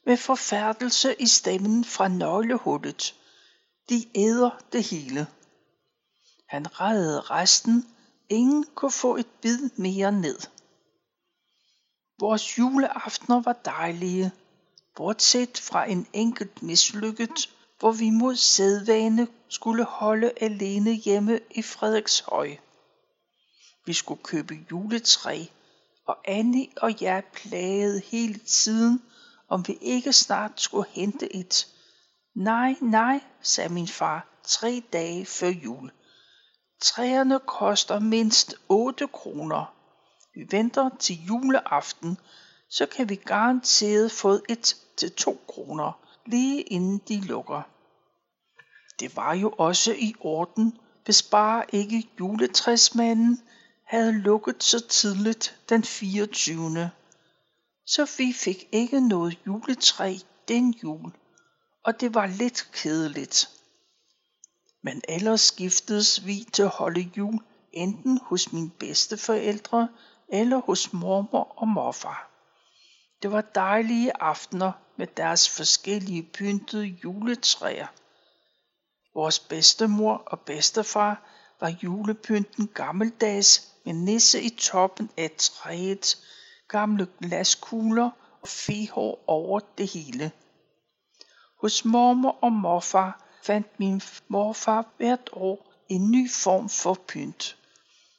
med 0.06 0.16
forfærdelse 0.16 1.14
i 1.18 1.26
stemmen 1.26 1.84
fra 1.84 2.08
nøglehullet. 2.08 3.14
De 3.88 4.06
æder 4.14 4.50
det 4.72 4.84
hele. 4.84 5.26
Han 6.48 6.80
reddede 6.80 7.20
resten. 7.20 7.86
Ingen 8.28 8.64
kunne 8.74 8.90
få 8.90 9.16
et 9.16 9.26
bid 9.42 9.70
mere 9.76 10.12
ned. 10.12 10.38
Vores 12.20 12.58
juleaftener 12.58 13.42
var 13.42 13.52
dejlige, 13.52 14.32
bortset 14.96 15.58
fra 15.58 15.84
en 15.90 16.06
enkelt 16.12 16.62
mislykket 16.62 17.50
hvor 17.78 17.92
vi 17.92 18.10
mod 18.10 18.36
sædvane 18.36 19.28
skulle 19.48 19.84
holde 19.84 20.32
alene 20.40 20.92
hjemme 20.92 21.40
i 21.50 21.62
Frederikshøj. 21.62 22.56
Vi 23.86 23.92
skulle 23.92 24.22
købe 24.22 24.54
juletræ, 24.70 25.44
og 26.06 26.16
Annie 26.24 26.68
og 26.76 27.02
jeg 27.02 27.22
plagede 27.32 28.00
hele 28.00 28.38
tiden, 28.38 29.02
om 29.48 29.64
vi 29.68 29.78
ikke 29.80 30.12
snart 30.12 30.60
skulle 30.60 30.88
hente 30.90 31.36
et. 31.36 31.66
Nej, 32.34 32.74
nej, 32.80 33.20
sagde 33.42 33.72
min 33.72 33.88
far 33.88 34.40
tre 34.44 34.82
dage 34.92 35.26
før 35.26 35.48
jul. 35.48 35.92
Træerne 36.80 37.40
koster 37.46 37.98
mindst 37.98 38.54
8 38.68 39.08
kroner. 39.08 39.74
Vi 40.34 40.46
venter 40.50 40.90
til 40.98 41.24
juleaften, 41.24 42.18
så 42.70 42.86
kan 42.86 43.08
vi 43.08 43.14
garanteret 43.14 44.12
få 44.12 44.40
et 44.48 44.76
til 44.96 45.12
2 45.12 45.40
kroner 45.48 46.07
lige 46.28 46.62
inden 46.62 47.00
de 47.08 47.20
lukker. 47.20 47.62
Det 49.00 49.16
var 49.16 49.34
jo 49.34 49.54
også 49.58 49.92
i 49.92 50.14
orden, 50.20 50.78
hvis 51.04 51.22
bare 51.22 51.64
ikke 51.72 52.08
juletræsmanden 52.20 53.42
havde 53.84 54.12
lukket 54.12 54.62
så 54.62 54.86
tidligt 54.86 55.60
den 55.68 55.84
24. 55.84 56.90
Så 57.86 58.10
vi 58.18 58.32
fik 58.32 58.68
ikke 58.72 59.08
noget 59.08 59.38
juletræ 59.46 60.16
den 60.48 60.74
jul, 60.82 61.12
og 61.84 62.00
det 62.00 62.14
var 62.14 62.26
lidt 62.26 62.70
kedeligt. 62.72 63.48
Men 64.82 65.02
ellers 65.08 65.40
skiftedes 65.40 66.26
vi 66.26 66.46
til 66.52 66.62
at 66.62 66.68
holde 66.68 67.10
jul 67.16 67.38
enten 67.72 68.20
hos 68.22 68.52
mine 68.52 68.70
bedsteforældre 68.70 69.88
eller 70.28 70.60
hos 70.60 70.92
mormor 70.92 71.52
og 71.56 71.68
morfar. 71.68 72.27
Det 73.22 73.32
var 73.32 73.40
dejlige 73.40 74.22
aftener 74.22 74.72
med 74.96 75.06
deres 75.06 75.48
forskellige 75.48 76.22
pyntede 76.22 76.84
juletræer. 76.84 77.86
Vores 79.14 79.38
bedstemor 79.38 80.22
og 80.26 80.40
bedstefar 80.40 81.22
var 81.60 81.68
julepynten 81.82 82.68
gammeldags 82.68 83.72
med 83.84 83.94
nisse 83.94 84.42
i 84.42 84.48
toppen 84.48 85.10
af 85.16 85.30
træet, 85.38 86.16
gamle 86.68 87.06
glaskugler 87.20 88.10
og 88.42 88.48
fehår 88.48 89.24
over 89.26 89.60
det 89.78 89.88
hele. 89.88 90.32
Hos 91.60 91.84
mormor 91.84 92.38
og 92.42 92.52
morfar 92.52 93.24
fandt 93.42 93.80
min 93.80 94.00
morfar 94.28 94.86
hvert 94.96 95.30
år 95.32 95.72
en 95.88 96.10
ny 96.10 96.30
form 96.30 96.68
for 96.68 96.94
pynt. 97.08 97.56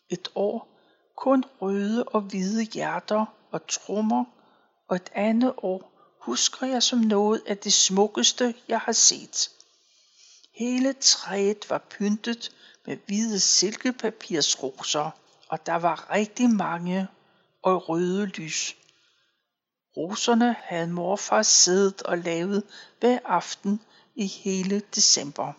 Et 0.09 0.31
år 0.35 0.67
kun 1.15 1.43
røde 1.61 2.03
og 2.03 2.21
hvide 2.21 2.63
hjerter 2.63 3.25
og 3.51 3.67
trommer, 3.67 4.25
og 4.89 4.95
et 4.95 5.09
andet 5.13 5.53
år 5.57 5.91
husker 6.19 6.67
jeg 6.67 6.83
som 6.83 6.99
noget 6.99 7.41
af 7.47 7.57
det 7.57 7.73
smukkeste, 7.73 8.55
jeg 8.67 8.79
har 8.79 8.91
set. 8.91 9.51
Hele 10.53 10.93
træet 10.93 11.69
var 11.69 11.77
pyntet 11.77 12.51
med 12.85 12.97
hvide 13.05 13.39
silkepapirsroser, 13.39 15.11
og 15.47 15.65
der 15.65 15.75
var 15.75 16.11
rigtig 16.11 16.49
mange 16.49 17.07
og 17.61 17.89
røde 17.89 18.25
lys. 18.25 18.75
Roserne 19.97 20.55
havde 20.63 20.87
morfar 20.87 21.43
siddet 21.43 22.01
og 22.01 22.17
lavet 22.17 22.63
hver 22.99 23.19
aften 23.25 23.81
i 24.15 24.27
hele 24.27 24.79
december. 24.95 25.53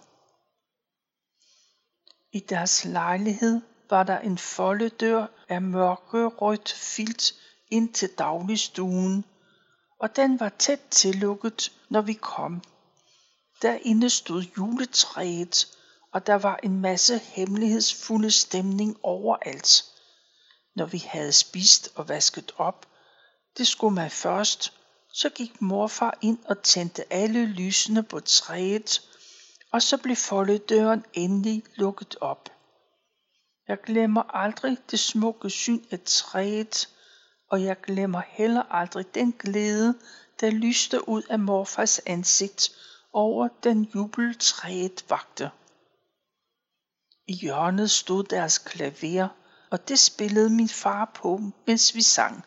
I 2.32 2.40
deres 2.40 2.84
lejlighed 2.84 3.60
var 3.90 4.02
der 4.02 4.18
en 4.18 4.38
foldedør 4.38 5.26
af 5.48 5.62
mørkerødt 5.62 6.72
filt 6.72 7.34
ind 7.70 7.92
til 7.92 8.08
dagligstuen, 8.18 9.24
og 9.98 10.16
den 10.16 10.40
var 10.40 10.48
tæt 10.48 10.80
tillukket, 10.90 11.72
når 11.88 12.00
vi 12.00 12.12
kom. 12.12 12.62
Derinde 13.62 14.10
stod 14.10 14.42
juletræet, 14.58 15.66
og 16.12 16.26
der 16.26 16.34
var 16.34 16.56
en 16.62 16.80
masse 16.80 17.18
hemmelighedsfulde 17.18 18.30
stemning 18.30 18.96
overalt. 19.02 19.84
Når 20.76 20.86
vi 20.86 20.98
havde 20.98 21.32
spist 21.32 21.92
og 21.94 22.08
vasket 22.08 22.52
op, 22.56 22.86
det 23.58 23.66
skulle 23.66 23.94
man 23.94 24.10
først, 24.10 24.72
så 25.12 25.30
gik 25.30 25.62
morfar 25.62 26.18
ind 26.20 26.38
og 26.44 26.62
tændte 26.62 27.12
alle 27.12 27.46
lysene 27.46 28.02
på 28.02 28.20
træet, 28.20 29.02
og 29.72 29.82
så 29.82 29.96
blev 29.96 30.16
foldedøren 30.16 31.04
endelig 31.12 31.62
lukket 31.74 32.16
op. 32.20 32.48
Jeg 33.68 33.80
glemmer 33.80 34.22
aldrig 34.22 34.78
det 34.90 34.98
smukke 34.98 35.50
syn 35.50 35.84
af 35.90 36.00
træet, 36.04 36.88
og 37.50 37.62
jeg 37.64 37.80
glemmer 37.80 38.22
heller 38.28 38.62
aldrig 38.70 39.14
den 39.14 39.32
glæde, 39.32 39.98
der 40.40 40.50
lyste 40.50 41.08
ud 41.08 41.22
af 41.22 41.38
morfars 41.38 41.98
ansigt 41.98 42.70
over 43.12 43.48
den 43.62 43.84
jubel 43.94 44.36
træet 44.38 45.04
vagte. 45.08 45.50
I 47.26 47.34
hjørnet 47.34 47.90
stod 47.90 48.24
deres 48.24 48.58
klaver, 48.58 49.28
og 49.70 49.88
det 49.88 49.98
spillede 49.98 50.50
min 50.50 50.68
far 50.68 51.12
på, 51.14 51.40
mens 51.66 51.94
vi 51.94 52.02
sang. 52.02 52.44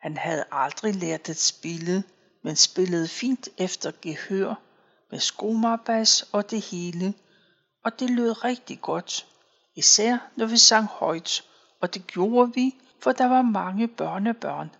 Han 0.00 0.16
havde 0.16 0.44
aldrig 0.52 0.94
lært 0.94 1.28
at 1.28 1.40
spille, 1.40 2.04
men 2.44 2.56
spillede 2.56 3.08
fint 3.08 3.48
efter 3.58 3.92
gehør, 4.02 4.54
med 5.10 5.20
skomarbas 5.20 6.28
og 6.32 6.50
det 6.50 6.60
hele, 6.60 7.14
og 7.84 8.00
det 8.00 8.10
lød 8.10 8.44
rigtig 8.44 8.80
godt, 8.80 9.26
især 9.76 10.18
når 10.36 10.46
vi 10.46 10.56
sang 10.56 10.86
højt, 10.86 11.44
og 11.80 11.94
det 11.94 12.06
gjorde 12.06 12.54
vi, 12.54 12.74
for 13.02 13.12
der 13.12 13.26
var 13.26 13.42
mange 13.42 13.88
børnebørn. 13.88 14.70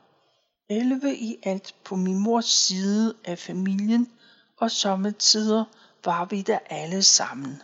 11 0.68 1.16
i 1.16 1.38
alt 1.42 1.74
på 1.84 1.96
min 1.96 2.18
mors 2.18 2.44
side 2.44 3.14
af 3.24 3.38
familien, 3.38 4.12
og 4.56 4.70
sommetider 4.70 5.64
var 6.04 6.24
vi 6.24 6.42
der 6.42 6.58
alle 6.66 7.02
sammen. 7.02 7.62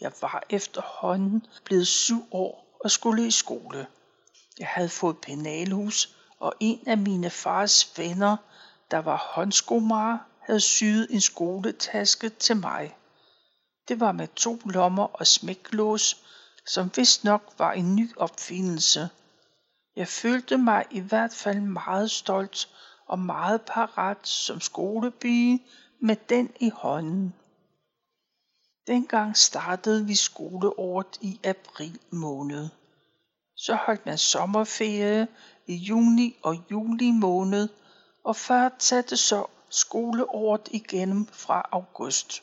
Jeg 0.00 0.12
var 0.20 0.42
efterhånden 0.50 1.46
blevet 1.64 1.86
syv 1.86 2.24
år 2.30 2.78
og 2.84 2.90
skulle 2.90 3.26
i 3.26 3.30
skole. 3.30 3.86
Jeg 4.58 4.68
havde 4.68 4.88
fået 4.88 5.18
penalhus, 5.18 6.16
og 6.38 6.54
en 6.60 6.80
af 6.86 6.98
mine 6.98 7.30
fars 7.30 7.98
venner, 7.98 8.36
der 8.90 8.98
var 8.98 9.16
håndskomager, 9.16 10.18
havde 10.40 10.60
syet 10.60 11.06
en 11.10 11.20
skoletaske 11.20 12.28
til 12.28 12.56
mig. 12.56 12.96
Det 13.88 14.00
var 14.00 14.12
med 14.12 14.28
to 14.36 14.60
lommer 14.64 15.04
og 15.04 15.26
smæklås, 15.26 16.24
som 16.74 16.90
vist 16.96 17.24
nok 17.24 17.54
var 17.58 17.72
en 17.72 17.96
ny 17.96 18.10
opfindelse. 18.16 19.08
Jeg 19.96 20.08
følte 20.08 20.58
mig 20.58 20.84
i 20.90 21.00
hvert 21.00 21.34
fald 21.34 21.60
meget 21.60 22.10
stolt 22.10 22.68
og 23.06 23.18
meget 23.18 23.62
parat 23.62 24.28
som 24.28 24.60
skolebige 24.60 25.64
med 26.00 26.16
den 26.28 26.50
i 26.60 26.70
hånden. 26.74 27.34
Dengang 28.86 29.36
startede 29.36 30.06
vi 30.06 30.14
skoleåret 30.14 31.18
i 31.20 31.40
april 31.44 31.98
måned. 32.10 32.68
Så 33.56 33.74
holdt 33.74 34.06
man 34.06 34.18
sommerferie 34.18 35.28
i 35.66 35.74
juni 35.74 36.36
og 36.42 36.56
juli 36.70 37.10
måned, 37.10 37.68
og 38.24 38.36
fortsatte 38.36 39.16
så 39.16 39.46
skoleåret 39.70 40.68
igennem 40.70 41.26
fra 41.26 41.68
august. 41.72 42.42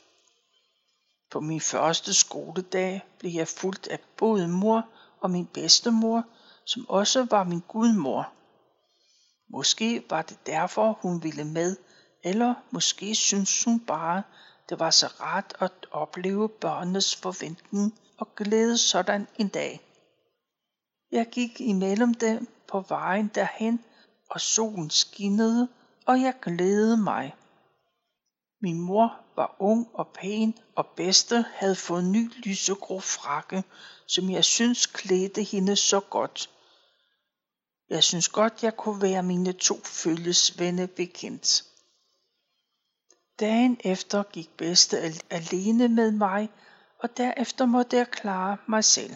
På 1.38 1.42
min 1.42 1.62
første 1.62 2.14
skoledag 2.14 3.06
blev 3.20 3.32
jeg 3.32 3.48
fulgt 3.48 3.88
af 3.88 4.00
både 4.18 4.48
mor 4.48 4.90
og 5.22 5.32
min 5.32 5.46
bedstemor, 5.46 6.24
som 6.66 6.90
også 6.90 7.28
var 7.30 7.44
min 7.44 7.64
gudmor. 7.68 8.30
Måske 9.50 10.04
var 10.10 10.22
det 10.22 10.38
derfor, 10.46 11.00
hun 11.02 11.24
ville 11.24 11.44
med, 11.44 11.76
eller 12.24 12.54
måske 12.72 13.16
syntes 13.16 13.64
hun 13.64 13.80
bare, 13.80 14.24
det 14.70 14.80
var 14.80 14.90
så 14.90 15.08
rart 15.08 15.54
at 15.60 15.72
opleve 15.92 16.50
børnenes 16.50 17.16
forventning 17.16 18.00
og 18.18 18.36
glæde 18.36 18.78
sådan 18.78 19.28
en 19.40 19.48
dag. 19.48 19.82
Jeg 21.12 21.28
gik 21.32 21.62
imellem 21.62 22.14
dem 22.14 22.48
på 22.68 22.86
vejen 22.90 23.32
derhen, 23.36 23.84
og 24.30 24.42
solen 24.42 24.90
skinnede, 24.90 25.68
og 26.06 26.22
jeg 26.22 26.34
glædede 26.42 26.98
mig. 26.98 27.36
Min 28.62 28.80
mor 28.80 29.20
var 29.36 29.56
ung 29.60 29.90
og 29.94 30.08
pæn, 30.08 30.58
og 30.76 30.88
bedste 30.88 31.46
havde 31.54 31.76
fået 31.76 32.04
ny 32.04 32.32
lysegrå 32.38 33.00
frakke, 33.00 33.64
som 34.08 34.30
jeg 34.30 34.46
synes 34.46 34.86
klædte 34.86 35.44
hende 35.44 35.76
så 35.76 36.00
godt. 36.00 36.50
Jeg 37.90 38.04
synes 38.04 38.30
godt, 38.30 38.64
jeg 38.64 38.78
kunne 38.78 39.02
være 39.02 39.24
mine 39.24 39.54
to 39.54 39.76
følgesvende 39.84 40.88
bekendt. 40.88 41.64
Dagen 43.40 43.78
efter 43.84 44.24
gik 44.24 44.50
bedste 44.58 44.98
alene 45.30 45.88
med 45.88 46.12
mig, 46.12 46.50
og 47.00 47.18
derefter 47.18 47.66
måtte 47.66 47.98
jeg 47.98 48.12
klare 48.12 48.58
mig 48.68 48.84
selv. 48.84 49.16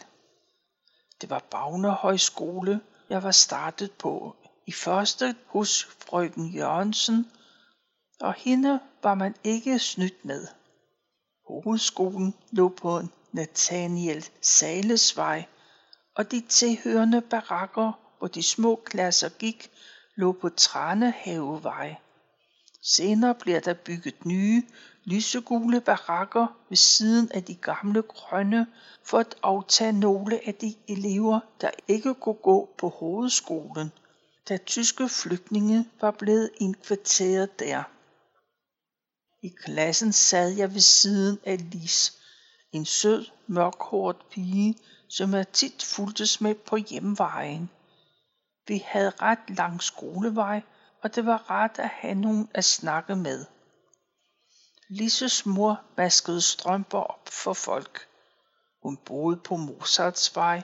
Det 1.22 1.30
var 1.30 1.44
Bagner 1.52 1.92
Højskole, 1.92 2.82
jeg 3.10 3.24
var 3.24 3.32
startet 3.32 3.92
på. 3.92 4.36
I 4.68 4.72
første 4.72 5.36
hos 5.46 5.86
frøken 5.86 6.48
Jørgensen, 6.48 7.32
og 8.22 8.34
hende 8.34 8.80
var 9.04 9.14
man 9.14 9.36
ikke 9.44 9.80
snydt 9.80 10.26
med. 10.26 10.48
Hovedskolen 11.48 12.34
lå 12.52 12.70
på 12.70 13.02
Nathaniel 13.32 14.26
Salesvej, 14.42 15.46
og 16.16 16.32
de 16.32 16.42
tilhørende 16.50 17.22
barakker, 17.22 17.92
hvor 18.20 18.28
de 18.28 18.44
små 18.44 18.82
klasser 18.86 19.30
gik, 19.30 19.72
lå 20.16 20.32
på 20.32 20.50
Tranehavevej. 20.50 21.96
Senere 22.84 23.36
bliver 23.36 23.60
der 23.60 23.74
bygget 23.74 24.26
nye, 24.26 24.64
lysegule 25.06 25.82
barakker 25.82 26.48
ved 26.70 26.78
siden 26.78 27.32
af 27.32 27.44
de 27.44 27.56
gamle 27.56 28.02
grønne 28.02 28.68
for 29.04 29.20
at 29.20 29.36
aftage 29.44 29.92
nogle 29.92 30.48
af 30.48 30.56
de 30.56 30.76
elever, 30.88 31.40
der 31.62 31.70
ikke 31.88 32.14
kunne 32.14 32.36
gå 32.44 32.70
på 32.78 32.90
hovedskolen, 32.90 33.92
da 34.50 34.58
tyske 34.58 35.10
flygtninge 35.10 35.90
var 36.02 36.12
blevet 36.12 36.50
indkvarteret 36.60 37.60
der. 37.60 37.84
I 39.44 39.50
klassen 39.50 40.14
sad 40.14 40.50
jeg 40.50 40.74
ved 40.74 40.82
siden 40.82 41.40
af 41.46 41.72
Lis, 41.72 42.14
en 42.72 42.86
sød, 42.86 43.26
mørkhåret 43.48 44.18
pige, 44.32 44.78
som 45.08 45.34
jeg 45.34 45.48
tit 45.48 45.84
fulgtes 45.84 46.42
med 46.42 46.56
på 46.56 46.76
hjemvejen. 46.76 47.70
Vi 48.68 48.84
havde 48.86 49.10
ret 49.10 49.50
lang 49.58 49.84
skolevej, 49.84 50.62
og 51.04 51.16
det 51.16 51.26
var 51.26 51.38
rart 51.50 51.80
at 51.80 51.90
have 51.90 52.16
nogen 52.16 52.50
at 52.54 52.66
snakke 52.66 53.16
med. 53.16 53.46
Lises 54.88 55.46
mor 55.46 55.82
vaskede 55.98 56.42
strømper 56.42 57.00
op 57.00 57.30
for 57.30 57.54
folk. 57.54 58.08
Hun 58.84 58.98
boede 58.98 59.38
på 59.38 59.56
Mozartsvej, 59.56 60.62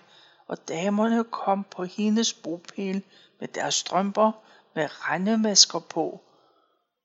og 0.48 0.68
damerne 0.68 1.24
kom 1.24 1.64
på 1.64 1.84
hendes 1.84 2.34
bopæl 2.34 3.04
med 3.40 3.48
deres 3.48 3.76
strømper 3.76 4.32
med 4.76 5.10
rendemasker 5.10 5.80
på. 5.80 6.22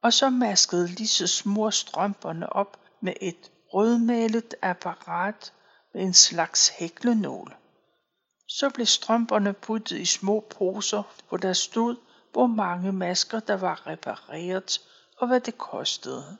Og 0.02 0.12
så 0.12 0.30
maskede 0.30 0.88
Lises 0.88 1.46
mor 1.46 1.70
strømperne 1.70 2.52
op 2.52 2.80
med 3.00 3.14
et 3.20 3.50
rødmalet 3.74 4.54
apparat 4.62 5.52
med 5.94 6.02
en 6.02 6.14
slags 6.14 6.68
hæklenål. 6.68 7.56
Så 8.48 8.70
blev 8.70 8.86
strømperne 8.86 9.52
puttet 9.52 9.98
i 9.98 10.04
små 10.04 10.40
poser, 10.50 11.02
hvor 11.28 11.38
der 11.38 11.52
stod, 11.52 11.96
hvor 12.32 12.46
mange 12.46 12.92
masker 12.92 13.40
der 13.40 13.56
var 13.56 13.86
repareret 13.86 14.80
og 15.16 15.26
hvad 15.26 15.40
det 15.40 15.58
kostede. 15.58 16.38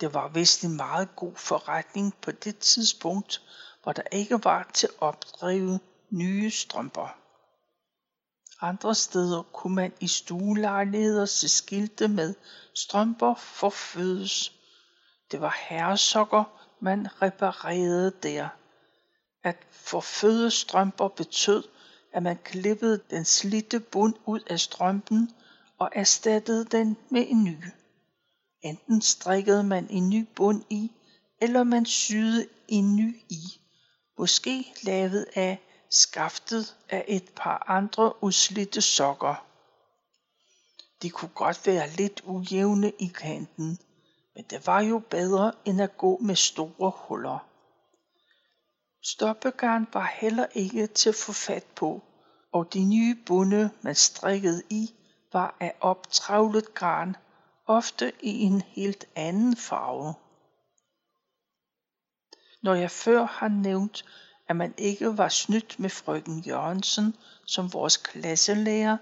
Det 0.00 0.14
var 0.14 0.28
vist 0.28 0.64
en 0.64 0.76
meget 0.76 1.16
god 1.16 1.36
forretning 1.36 2.14
på 2.22 2.30
det 2.30 2.58
tidspunkt, 2.58 3.42
hvor 3.82 3.92
der 3.92 4.02
ikke 4.12 4.44
var 4.44 4.70
til 4.74 4.88
opdrive 5.00 5.80
nye 6.10 6.50
strømper. 6.50 7.27
Andre 8.60 8.94
steder 8.94 9.42
kunne 9.42 9.74
man 9.74 9.92
i 10.00 10.08
stuelejligheder 10.08 11.26
se 11.26 11.48
skilte 11.48 12.08
med 12.08 12.34
strømper 12.74 13.34
forfødes. 13.34 14.52
Det 15.30 15.40
var 15.40 15.56
herresokker, 15.68 16.44
man 16.80 17.22
reparerede 17.22 18.12
der. 18.22 18.48
At 19.44 19.56
forføde 19.70 20.50
strømper 20.50 21.08
betød, 21.08 21.64
at 22.12 22.22
man 22.22 22.38
klippede 22.44 23.00
den 23.10 23.24
slidte 23.24 23.80
bund 23.80 24.14
ud 24.26 24.40
af 24.40 24.60
strømpen 24.60 25.30
og 25.78 25.90
erstattede 25.92 26.64
den 26.64 26.96
med 27.10 27.26
en 27.28 27.44
ny. 27.44 27.56
Enten 28.62 29.02
strikkede 29.02 29.64
man 29.64 29.86
en 29.90 30.10
ny 30.10 30.26
bund 30.36 30.64
i, 30.70 30.92
eller 31.40 31.64
man 31.64 31.86
syede 31.86 32.46
en 32.68 32.96
ny 32.96 33.16
i, 33.28 33.60
måske 34.18 34.72
lavet 34.82 35.26
af 35.34 35.67
skaftet 35.90 36.76
af 36.88 37.04
et 37.08 37.32
par 37.36 37.64
andre 37.68 38.22
udslidte 38.22 38.82
sokker. 38.82 39.44
De 41.02 41.10
kunne 41.10 41.34
godt 41.34 41.66
være 41.66 41.90
lidt 41.90 42.20
ujævne 42.24 42.92
i 42.98 43.06
kanten, 43.06 43.78
men 44.34 44.44
det 44.44 44.66
var 44.66 44.80
jo 44.80 44.98
bedre 44.98 45.52
end 45.64 45.82
at 45.82 45.96
gå 45.96 46.18
med 46.18 46.36
store 46.36 46.92
huller. 46.96 47.48
Stoppegarn 49.02 49.86
var 49.92 50.14
heller 50.20 50.46
ikke 50.54 50.86
til 50.86 51.08
at 51.08 51.14
få 51.14 51.32
fat 51.32 51.66
på, 51.76 52.02
og 52.52 52.72
de 52.72 52.84
nye 52.84 53.14
bunde, 53.26 53.70
man 53.82 53.94
strikkede 53.94 54.62
i, 54.70 54.94
var 55.32 55.56
af 55.60 55.74
optravlet 55.80 56.74
garn, 56.74 57.16
ofte 57.66 58.12
i 58.20 58.40
en 58.42 58.60
helt 58.60 59.08
anden 59.14 59.56
farve. 59.56 60.14
Når 62.62 62.74
jeg 62.74 62.90
før 62.90 63.24
har 63.24 63.48
nævnt, 63.48 64.04
at 64.48 64.56
man 64.56 64.74
ikke 64.78 65.18
var 65.18 65.28
snydt 65.28 65.78
med 65.78 65.90
frøken 65.90 66.40
Jørgensen 66.40 67.14
som 67.46 67.72
vores 67.72 67.96
klasselærer, 67.96 68.96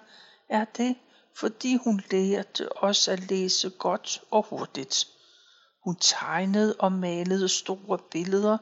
er 0.48 0.64
det, 0.64 0.96
fordi 1.36 1.76
hun 1.76 2.02
lærte 2.10 2.82
os 2.82 3.08
at 3.08 3.30
læse 3.30 3.70
godt 3.70 4.22
og 4.30 4.46
hurtigt. 4.50 5.08
Hun 5.84 5.96
tegnede 5.96 6.76
og 6.78 6.92
malede 6.92 7.48
store 7.48 7.98
billeder, 7.98 8.58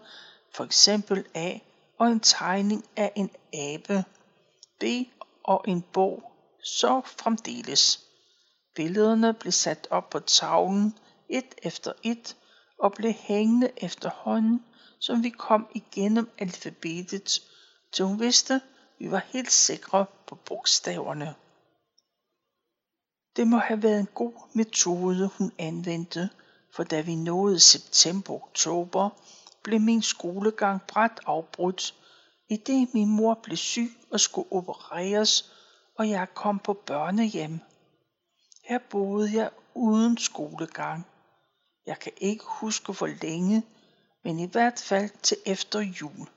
for 0.54 0.64
eksempel 0.64 1.24
af 1.34 1.62
og 1.98 2.06
en 2.06 2.20
tegning 2.20 2.84
af 2.96 3.12
en 3.16 3.30
abe, 3.52 4.04
B 4.80 4.84
og 5.44 5.64
en 5.68 5.82
bog, 5.82 6.32
så 6.64 7.00
fremdeles. 7.04 8.00
Billederne 8.74 9.34
blev 9.34 9.52
sat 9.52 9.88
op 9.90 10.10
på 10.10 10.20
tavlen 10.20 10.98
et 11.28 11.54
efter 11.62 11.92
et 12.02 12.36
og 12.78 12.92
blev 12.92 13.12
hængende 13.12 13.70
efterhånden, 13.76 14.64
som 14.98 15.22
vi 15.22 15.30
kom 15.30 15.66
igennem 15.74 16.30
alfabetet, 16.38 17.42
så 17.92 18.04
hun 18.04 18.20
vidste, 18.20 18.60
vi 18.98 19.10
var 19.10 19.22
helt 19.28 19.52
sikre 19.52 20.06
på 20.26 20.34
bogstaverne. 20.34 21.34
Det 23.36 23.46
må 23.46 23.58
have 23.58 23.82
været 23.82 24.00
en 24.00 24.08
god 24.14 24.32
metode, 24.52 25.30
hun 25.38 25.52
anvendte, 25.58 26.30
for 26.74 26.82
da 26.82 27.00
vi 27.00 27.14
nåede 27.14 27.60
september-oktober, 27.60 29.10
blev 29.62 29.80
min 29.80 30.02
skolegang 30.02 30.82
bræt 30.82 31.20
afbrudt, 31.26 31.94
i 32.48 32.56
det 32.56 32.94
min 32.94 33.08
mor 33.08 33.34
blev 33.42 33.56
syg 33.56 33.90
og 34.10 34.20
skulle 34.20 34.52
opereres, 34.52 35.52
og 35.98 36.08
jeg 36.08 36.34
kom 36.34 36.58
på 36.58 36.72
børnehjem. 36.72 37.60
Her 38.64 38.78
boede 38.90 39.34
jeg 39.34 39.50
uden 39.74 40.18
skolegang. 40.18 41.06
Jeg 41.86 41.98
kan 41.98 42.12
ikke 42.16 42.44
huske 42.46 42.92
hvor 42.92 43.06
længe, 43.06 43.62
men 44.24 44.38
i 44.38 44.46
hvert 44.46 44.78
fald 44.78 45.10
til 45.22 45.36
efter 45.46 45.80
jul. 45.80 46.28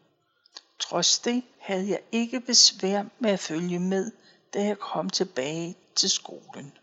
Trods 0.80 1.20
det 1.20 1.44
havde 1.60 1.90
jeg 1.90 2.02
ikke 2.12 2.40
besvær 2.40 3.04
med 3.20 3.32
at 3.32 3.40
følge 3.40 3.80
med, 3.80 4.12
da 4.54 4.64
jeg 4.64 4.80
kom 4.80 5.10
tilbage 5.10 5.76
til 5.96 6.10
skolen. 6.10 6.74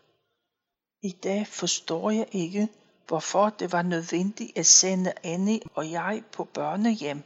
I 1.01 1.11
dag 1.11 1.47
forstår 1.47 2.09
jeg 2.09 2.27
ikke, 2.31 2.67
hvorfor 3.07 3.49
det 3.49 3.71
var 3.71 3.81
nødvendigt 3.81 4.57
at 4.57 4.65
sende 4.65 5.13
Annie 5.23 5.59
og 5.73 5.91
jeg 5.91 6.23
på 6.31 6.43
børnehjem. 6.43 7.23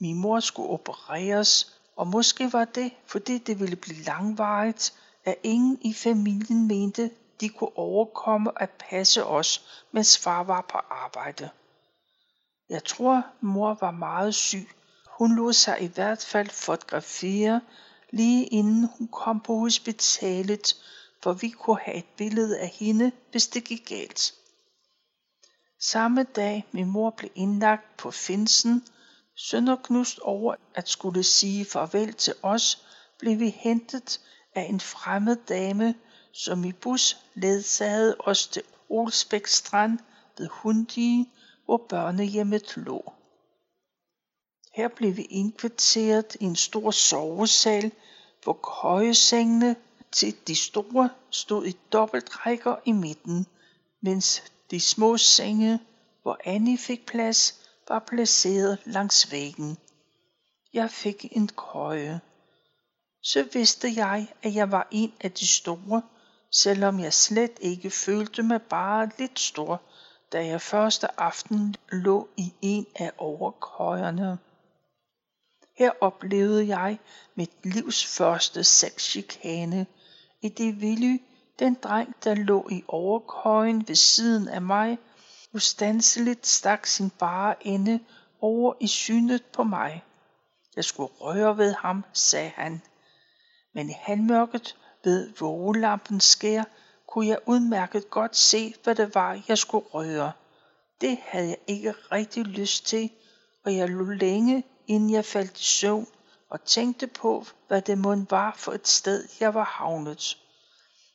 Min 0.00 0.16
mor 0.16 0.40
skulle 0.40 0.68
opereres, 0.68 1.80
og 1.96 2.06
måske 2.06 2.52
var 2.52 2.64
det, 2.64 2.92
fordi 3.06 3.38
det 3.38 3.60
ville 3.60 3.76
blive 3.76 4.02
langvarigt, 4.02 4.94
at 5.24 5.36
ingen 5.42 5.78
i 5.82 5.94
familien 5.94 6.66
mente, 6.66 7.10
de 7.40 7.48
kunne 7.48 7.78
overkomme 7.78 8.62
at 8.62 8.70
passe 8.70 9.24
os, 9.24 9.84
mens 9.92 10.18
far 10.18 10.42
var 10.42 10.60
på 10.60 10.78
arbejde. 10.78 11.50
Jeg 12.68 12.84
tror, 12.84 13.26
mor 13.40 13.74
var 13.80 13.90
meget 13.90 14.34
syg. 14.34 14.68
Hun 15.18 15.36
lod 15.36 15.52
sig 15.52 15.82
i 15.82 15.86
hvert 15.86 16.24
fald 16.24 16.50
fotografere, 16.50 17.60
lige 18.10 18.46
inden 18.46 18.88
hun 18.98 19.08
kom 19.08 19.40
på 19.40 19.58
hospitalet, 19.58 20.76
for 21.22 21.32
vi 21.32 21.48
kunne 21.48 21.78
have 21.82 21.96
et 21.96 22.04
billede 22.16 22.58
af 22.58 22.68
hende, 22.68 23.12
hvis 23.30 23.48
det 23.48 23.64
gik 23.64 23.88
galt. 23.88 24.34
Samme 25.80 26.22
dag 26.22 26.66
min 26.72 26.86
mor 26.90 27.10
blev 27.10 27.30
indlagt 27.34 27.96
på 27.96 28.10
Finsen, 28.10 28.86
sønderknust 29.34 30.18
over 30.18 30.54
at 30.74 30.88
skulle 30.88 31.22
sige 31.22 31.64
farvel 31.64 32.14
til 32.14 32.34
os, 32.42 32.86
blev 33.18 33.38
vi 33.38 33.48
hentet 33.48 34.20
af 34.54 34.62
en 34.62 34.80
fremmed 34.80 35.36
dame, 35.48 35.94
som 36.32 36.64
i 36.64 36.72
bus 36.72 37.16
ledsagede 37.34 38.16
os 38.18 38.46
til 38.46 38.62
Olsbæk 38.88 39.46
Strand 39.46 39.98
ved 40.38 40.48
Hundige, 40.50 41.30
hvor 41.66 41.76
børnehjemmet 41.88 42.76
lå. 42.76 43.12
Her 44.74 44.88
blev 44.88 45.16
vi 45.16 45.22
indkvarteret 45.22 46.36
i 46.40 46.44
en 46.44 46.56
stor 46.56 46.90
sovesal, 46.90 47.92
hvor 48.42 48.52
køjesengene 48.82 49.76
til 50.12 50.36
de 50.46 50.56
store 50.56 51.10
stod 51.30 51.66
i 51.66 51.76
dobbeltrækker 51.92 52.76
i 52.84 52.92
midten, 52.92 53.46
mens 54.00 54.42
de 54.70 54.80
små 54.80 55.16
senge, 55.16 55.80
hvor 56.22 56.38
Annie 56.44 56.78
fik 56.78 57.06
plads, 57.06 57.60
var 57.88 57.98
placeret 57.98 58.78
langs 58.84 59.32
væggen. 59.32 59.78
Jeg 60.72 60.90
fik 60.90 61.26
en 61.30 61.48
køje. 61.48 62.20
Så 63.22 63.48
vidste 63.52 63.92
jeg, 63.96 64.26
at 64.42 64.54
jeg 64.54 64.72
var 64.72 64.88
en 64.90 65.12
af 65.20 65.32
de 65.32 65.46
store, 65.46 66.02
selvom 66.50 67.00
jeg 67.00 67.14
slet 67.14 67.58
ikke 67.60 67.90
følte 67.90 68.42
mig 68.42 68.62
bare 68.62 69.10
lidt 69.18 69.40
stor, 69.40 69.82
da 70.32 70.46
jeg 70.46 70.60
første 70.60 71.20
aften 71.20 71.74
lå 71.92 72.28
i 72.36 72.52
en 72.62 72.86
af 72.96 73.12
overkøjerne. 73.18 74.38
Her 75.78 75.90
oplevede 76.00 76.68
jeg 76.68 76.98
mit 77.34 77.50
livs 77.64 78.06
første 78.16 78.64
sexchikane, 78.64 79.86
i 80.42 80.48
det 80.48 80.80
vilde 80.80 81.18
den 81.58 81.74
dreng, 81.74 82.14
der 82.24 82.34
lå 82.34 82.68
i 82.70 82.84
overkøjen 82.88 83.88
ved 83.88 83.94
siden 83.94 84.48
af 84.48 84.62
mig, 84.62 84.98
ustanseligt 85.52 86.46
stak 86.46 86.86
sin 86.86 87.10
bare 87.10 87.66
ende 87.66 88.00
over 88.40 88.74
i 88.80 88.86
synet 88.86 89.44
på 89.44 89.64
mig. 89.64 90.04
Jeg 90.76 90.84
skulle 90.84 91.12
røre 91.20 91.58
ved 91.58 91.74
ham, 91.74 92.04
sagde 92.12 92.52
han. 92.56 92.82
Men 93.74 93.90
i 93.90 93.94
halvmørket 94.00 94.76
ved 95.04 95.32
vågelampens 95.38 96.24
skær 96.24 96.64
kunne 97.16 97.28
jeg 97.28 97.38
udmærket 97.46 98.10
godt 98.10 98.36
se, 98.36 98.74
hvad 98.84 98.94
det 98.94 99.14
var, 99.14 99.42
jeg 99.48 99.58
skulle 99.58 99.86
røre. 99.86 100.32
Det 101.00 101.18
havde 101.22 101.48
jeg 101.48 101.58
ikke 101.66 101.92
rigtig 101.92 102.44
lyst 102.44 102.86
til, 102.86 103.10
og 103.64 103.76
jeg 103.76 103.88
lå 103.88 104.04
længe, 104.04 104.64
inden 104.86 105.10
jeg 105.10 105.24
faldt 105.24 105.60
i 105.60 105.64
søvn, 105.64 106.06
og 106.50 106.64
tænkte 106.64 107.06
på, 107.06 107.46
hvad 107.68 107.82
det 107.82 107.98
måtte 107.98 108.26
var 108.30 108.54
for 108.56 108.72
et 108.72 108.88
sted, 108.88 109.28
jeg 109.40 109.54
var 109.54 109.64
havnet. 109.64 110.38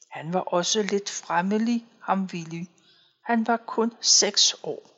Han 0.10 0.34
var 0.34 0.40
også 0.40 0.84
lidt 0.84 1.10
fremmelig, 1.10 1.86
ham 2.00 2.30
Willy. 2.34 2.66
Han 3.24 3.48
var 3.48 3.58
kun 3.58 3.94
seks 4.02 4.56
år. 4.64 4.90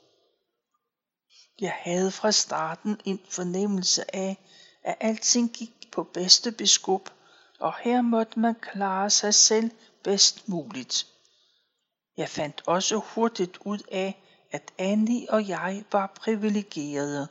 Jeg 1.61 1.73
havde 1.79 2.11
fra 2.11 2.31
starten 2.31 3.01
en 3.05 3.19
fornemmelse 3.29 4.15
af, 4.15 4.37
at 4.83 4.95
alting 4.99 5.49
gik 5.49 5.91
på 5.91 6.03
bedste 6.03 6.51
beskub, 6.51 7.09
og 7.59 7.73
her 7.81 8.01
måtte 8.01 8.39
man 8.39 8.55
klare 8.55 9.09
sig 9.09 9.33
selv 9.33 9.71
bedst 10.03 10.49
muligt. 10.49 11.07
Jeg 12.17 12.29
fandt 12.29 12.61
også 12.67 12.97
hurtigt 12.97 13.57
ud 13.65 13.79
af, 13.91 14.23
at 14.51 14.71
Annie 14.77 15.29
og 15.29 15.47
jeg 15.47 15.83
var 15.91 16.13
privilegerede. 16.15 17.27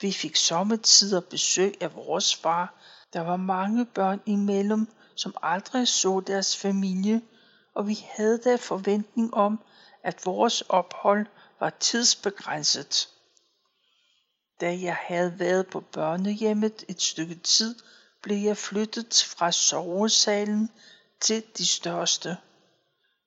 Vi 0.00 0.12
fik 0.12 0.36
sommetider 0.36 1.20
besøg 1.20 1.74
af 1.80 1.94
vores 1.94 2.34
far. 2.36 2.74
Der 3.12 3.20
var 3.20 3.36
mange 3.36 3.84
børn 3.84 4.20
imellem, 4.26 4.88
som 5.14 5.34
aldrig 5.42 5.88
så 5.88 6.20
deres 6.26 6.56
familie, 6.56 7.22
og 7.74 7.88
vi 7.88 8.06
havde 8.16 8.38
da 8.38 8.56
forventning 8.56 9.34
om, 9.34 9.60
at 10.02 10.26
vores 10.26 10.60
ophold 10.60 11.26
var 11.60 11.70
tidsbegrænset. 11.70 13.08
Da 14.60 14.80
jeg 14.80 14.96
havde 15.00 15.38
været 15.38 15.66
på 15.66 15.80
børnehjemmet 15.80 16.84
et 16.88 17.02
stykke 17.02 17.34
tid, 17.34 17.74
blev 18.22 18.36
jeg 18.36 18.56
flyttet 18.56 19.24
fra 19.36 19.52
sovesalen 19.52 20.70
til 21.20 21.44
de 21.58 21.66
største. 21.66 22.36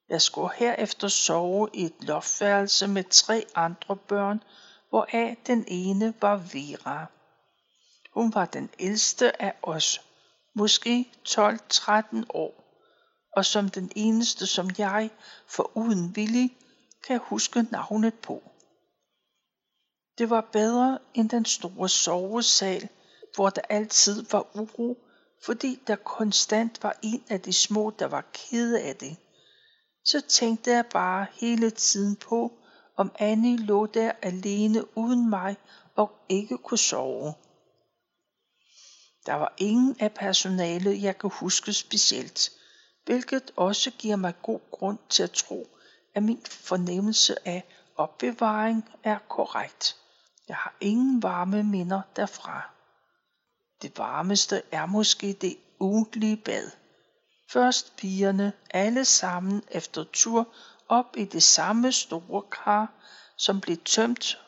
Jeg 0.10 0.22
skulle 0.22 0.54
herefter 0.56 1.08
sove 1.08 1.70
i 1.74 1.86
et 1.86 1.96
loftværelse 2.00 2.88
med 2.88 3.04
tre 3.04 3.46
andre 3.56 3.96
børn, 3.96 4.44
hvoraf 4.90 5.38
den 5.48 5.66
ene 5.68 6.14
var 6.22 6.36
Vera. 6.38 7.06
Hun 8.14 8.34
var 8.34 8.46
den 8.46 8.70
ældste 8.80 9.42
af 9.42 9.54
os, 9.62 10.02
måske 10.56 11.12
12-13 11.30 12.24
år, 12.30 12.64
og 13.36 13.46
som 13.46 13.70
den 13.70 13.92
eneste, 13.96 14.48
som 14.48 14.70
jeg, 14.78 15.10
for 15.48 15.72
uden 15.78 16.16
villig, 16.16 16.58
kan 17.08 17.20
huske 17.20 17.66
navnet 17.72 18.14
på. 18.14 18.44
Det 20.18 20.30
var 20.30 20.50
bedre 20.52 21.00
end 21.14 21.30
den 21.30 21.46
store 21.46 21.90
sovesal, 21.90 22.90
hvor 23.36 23.50
der 23.50 23.62
altid 23.70 24.26
var 24.32 24.58
uro, 24.58 24.98
fordi 25.46 25.80
der 25.88 25.96
konstant 25.96 26.84
var 26.84 26.98
en 27.02 27.24
af 27.30 27.42
de 27.42 27.54
små, 27.54 27.94
der 28.00 28.06
var 28.06 28.26
kede 28.34 28.82
af 28.82 28.96
det. 28.96 29.18
Så 30.06 30.22
tænkte 30.22 30.72
jeg 30.72 30.86
bare 30.86 31.26
hele 31.34 31.70
tiden 31.70 32.16
på, 32.16 32.52
om 32.98 33.12
Annie 33.20 33.58
lå 33.58 33.86
der 33.86 34.12
alene 34.22 34.98
uden 34.98 35.30
mig 35.30 35.58
og 35.96 36.12
ikke 36.30 36.58
kunne 36.58 36.78
sove. 36.78 37.34
Der 39.26 39.34
var 39.34 39.54
ingen 39.58 39.96
af 40.00 40.14
personalet, 40.14 41.02
jeg 41.02 41.18
kan 41.18 41.30
huske 41.30 41.74
specielt, 41.74 42.52
hvilket 43.06 43.52
også 43.56 43.92
giver 43.92 44.16
mig 44.16 44.34
god 44.42 44.60
grund 44.72 44.98
til 45.10 45.24
at 45.24 45.32
tro, 45.32 45.68
at 46.16 46.24
min 46.24 46.42
fornemmelse 46.46 47.48
af 47.48 47.64
opbevaring 47.96 48.90
er 49.04 49.18
korrekt. 49.30 49.98
Jeg 50.48 50.56
har 50.56 50.76
ingen 50.82 51.24
varme 51.24 51.64
minder 51.64 52.02
derfra. 52.16 52.73
Det 53.84 53.98
varmeste 53.98 54.62
er 54.72 54.86
måske 54.86 55.34
det 55.34 55.58
ugentlige 55.80 56.38
bad. 56.38 56.72
Først 57.50 57.96
pigerne, 57.96 58.54
alle 58.70 59.06
sammen 59.06 59.64
efter 59.72 60.04
tur 60.14 60.48
op 60.88 61.18
i 61.18 61.26
det 61.26 61.44
samme 61.44 61.92
store 61.92 62.42
kar, 62.52 62.92
som 63.38 63.62
blev 63.62 63.78
tømt, 63.78 64.40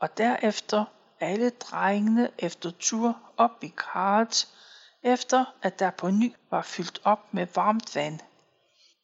og 0.00 0.18
derefter 0.18 0.84
alle 1.20 1.50
drengene 1.50 2.30
efter 2.38 2.70
tur 2.80 3.18
op 3.36 3.64
i 3.64 3.72
karret, 3.92 4.48
efter 5.02 5.44
at 5.62 5.78
der 5.78 5.90
på 5.90 6.10
ny 6.10 6.34
var 6.50 6.62
fyldt 6.62 7.00
op 7.04 7.34
med 7.34 7.46
varmt 7.54 7.94
vand. 7.94 8.20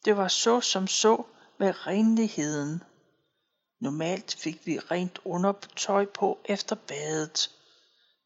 Det 0.05 0.17
var 0.17 0.27
så 0.27 0.61
som 0.61 0.87
så 0.87 1.23
med 1.57 1.87
renligheden. 1.87 2.83
Normalt 3.79 4.35
fik 4.39 4.65
vi 4.65 4.79
rent 4.79 5.19
undertøj 5.25 6.05
på 6.05 6.39
efter 6.45 6.75
badet, 6.75 7.49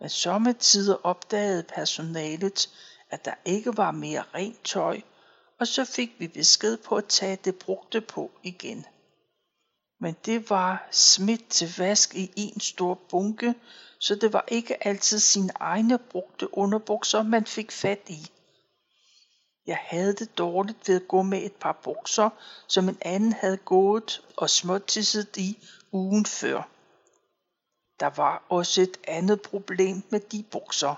men 0.06 0.10
sommetider 0.10 0.96
opdagede 1.04 1.64
personalet, 1.64 2.70
at 3.10 3.26
der 3.26 3.34
ikke 3.46 3.78
var 3.78 3.92
mere 3.92 4.24
rent 4.34 4.64
tøj, 4.64 5.02
og 5.60 5.68
så 5.68 5.86
fik 5.86 6.12
vi 6.20 6.28
besked 6.28 6.78
på 6.78 6.96
at 6.96 7.06
tage 7.06 7.38
det 7.46 7.56
brugte 7.56 8.02
på 8.02 8.32
igen. 8.44 8.86
Men 10.00 10.16
det 10.26 10.50
var 10.50 10.88
smidt 10.92 11.50
til 11.50 11.74
vask 11.78 12.16
i 12.16 12.32
en 12.36 12.60
stor 12.60 12.94
bunke, 13.10 13.56
så 14.00 14.16
det 14.16 14.34
var 14.34 14.46
ikke 14.48 14.88
altid 14.88 15.20
sine 15.20 15.52
egne 15.60 15.98
brugte 15.98 16.58
underbukser, 16.58 17.24
man 17.24 17.46
fik 17.46 17.72
fat 17.72 18.02
i. 18.08 18.32
Jeg 19.68 19.78
havde 19.82 20.14
det 20.14 20.38
dårligt 20.38 20.88
ved 20.88 20.96
at 20.96 21.08
gå 21.08 21.22
med 21.22 21.44
et 21.44 21.56
par 21.56 21.80
bukser, 21.84 22.30
som 22.68 22.90
en 22.90 22.98
anden 23.02 23.34
havde 23.34 23.58
gået 23.58 24.22
og 24.38 24.50
småtisset 24.50 25.38
i 25.38 25.58
ugen 25.92 26.26
før. 26.26 26.75
Der 28.00 28.10
var 28.10 28.46
også 28.50 28.82
et 28.82 28.98
andet 29.08 29.42
problem 29.42 30.04
med 30.10 30.20
de 30.20 30.44
bukser. 30.52 30.96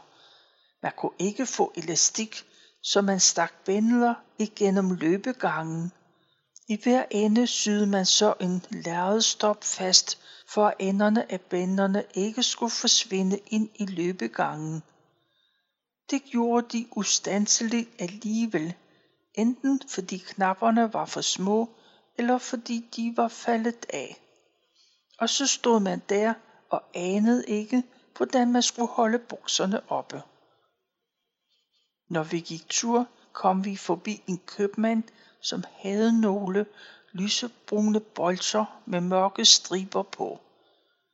Man 0.84 0.92
kunne 0.98 1.16
ikke 1.20 1.46
få 1.46 1.74
elastik, 1.76 2.44
så 2.84 3.02
man 3.02 3.20
stak 3.20 3.54
bændler 3.66 4.14
igennem 4.38 4.92
løbegangen. 4.92 5.92
I 6.68 6.80
hver 6.84 7.06
ende 7.12 7.48
syede 7.48 7.88
man 7.88 8.06
så 8.06 8.34
en 8.40 8.66
lærredstop 8.70 9.64
fast, 9.64 10.20
for 10.48 10.68
at 10.68 10.74
enderne 10.80 11.32
af 11.32 11.42
bænderne 11.42 12.04
ikke 12.14 12.44
skulle 12.44 12.72
forsvinde 12.72 13.40
ind 13.48 13.70
i 13.76 13.86
løbegangen. 13.86 14.84
Det 16.10 16.24
gjorde 16.24 16.78
de 16.78 16.88
ustanseligt 16.92 17.90
alligevel, 18.00 18.74
enten 19.34 19.82
fordi 19.90 20.18
knapperne 20.18 20.94
var 20.94 21.06
for 21.06 21.22
små, 21.22 21.70
eller 22.18 22.38
fordi 22.38 22.86
de 22.96 23.14
var 23.18 23.28
faldet 23.28 23.86
af. 23.90 24.22
Og 25.20 25.30
så 25.30 25.48
stod 25.48 25.80
man 25.80 26.02
der 26.10 26.34
og 26.70 26.84
anede 26.94 27.46
ikke, 27.48 27.84
hvordan 28.18 28.52
man 28.52 28.62
skulle 28.62 28.88
holde 28.88 29.20
bukserne 29.20 29.92
oppe. 29.92 30.22
Når 32.10 32.24
vi 32.24 32.40
gik 32.40 32.70
tur, 32.70 33.08
kom 33.34 33.66
vi 33.66 33.76
forbi 33.76 34.24
en 34.28 34.42
købmand, 34.46 35.04
som 35.42 35.64
havde 35.72 36.22
nogle 36.22 36.66
lysebrune 37.12 38.00
bolser 38.00 38.82
med 38.86 39.02
mørke 39.02 39.46
striber 39.46 40.04
på. 40.04 40.40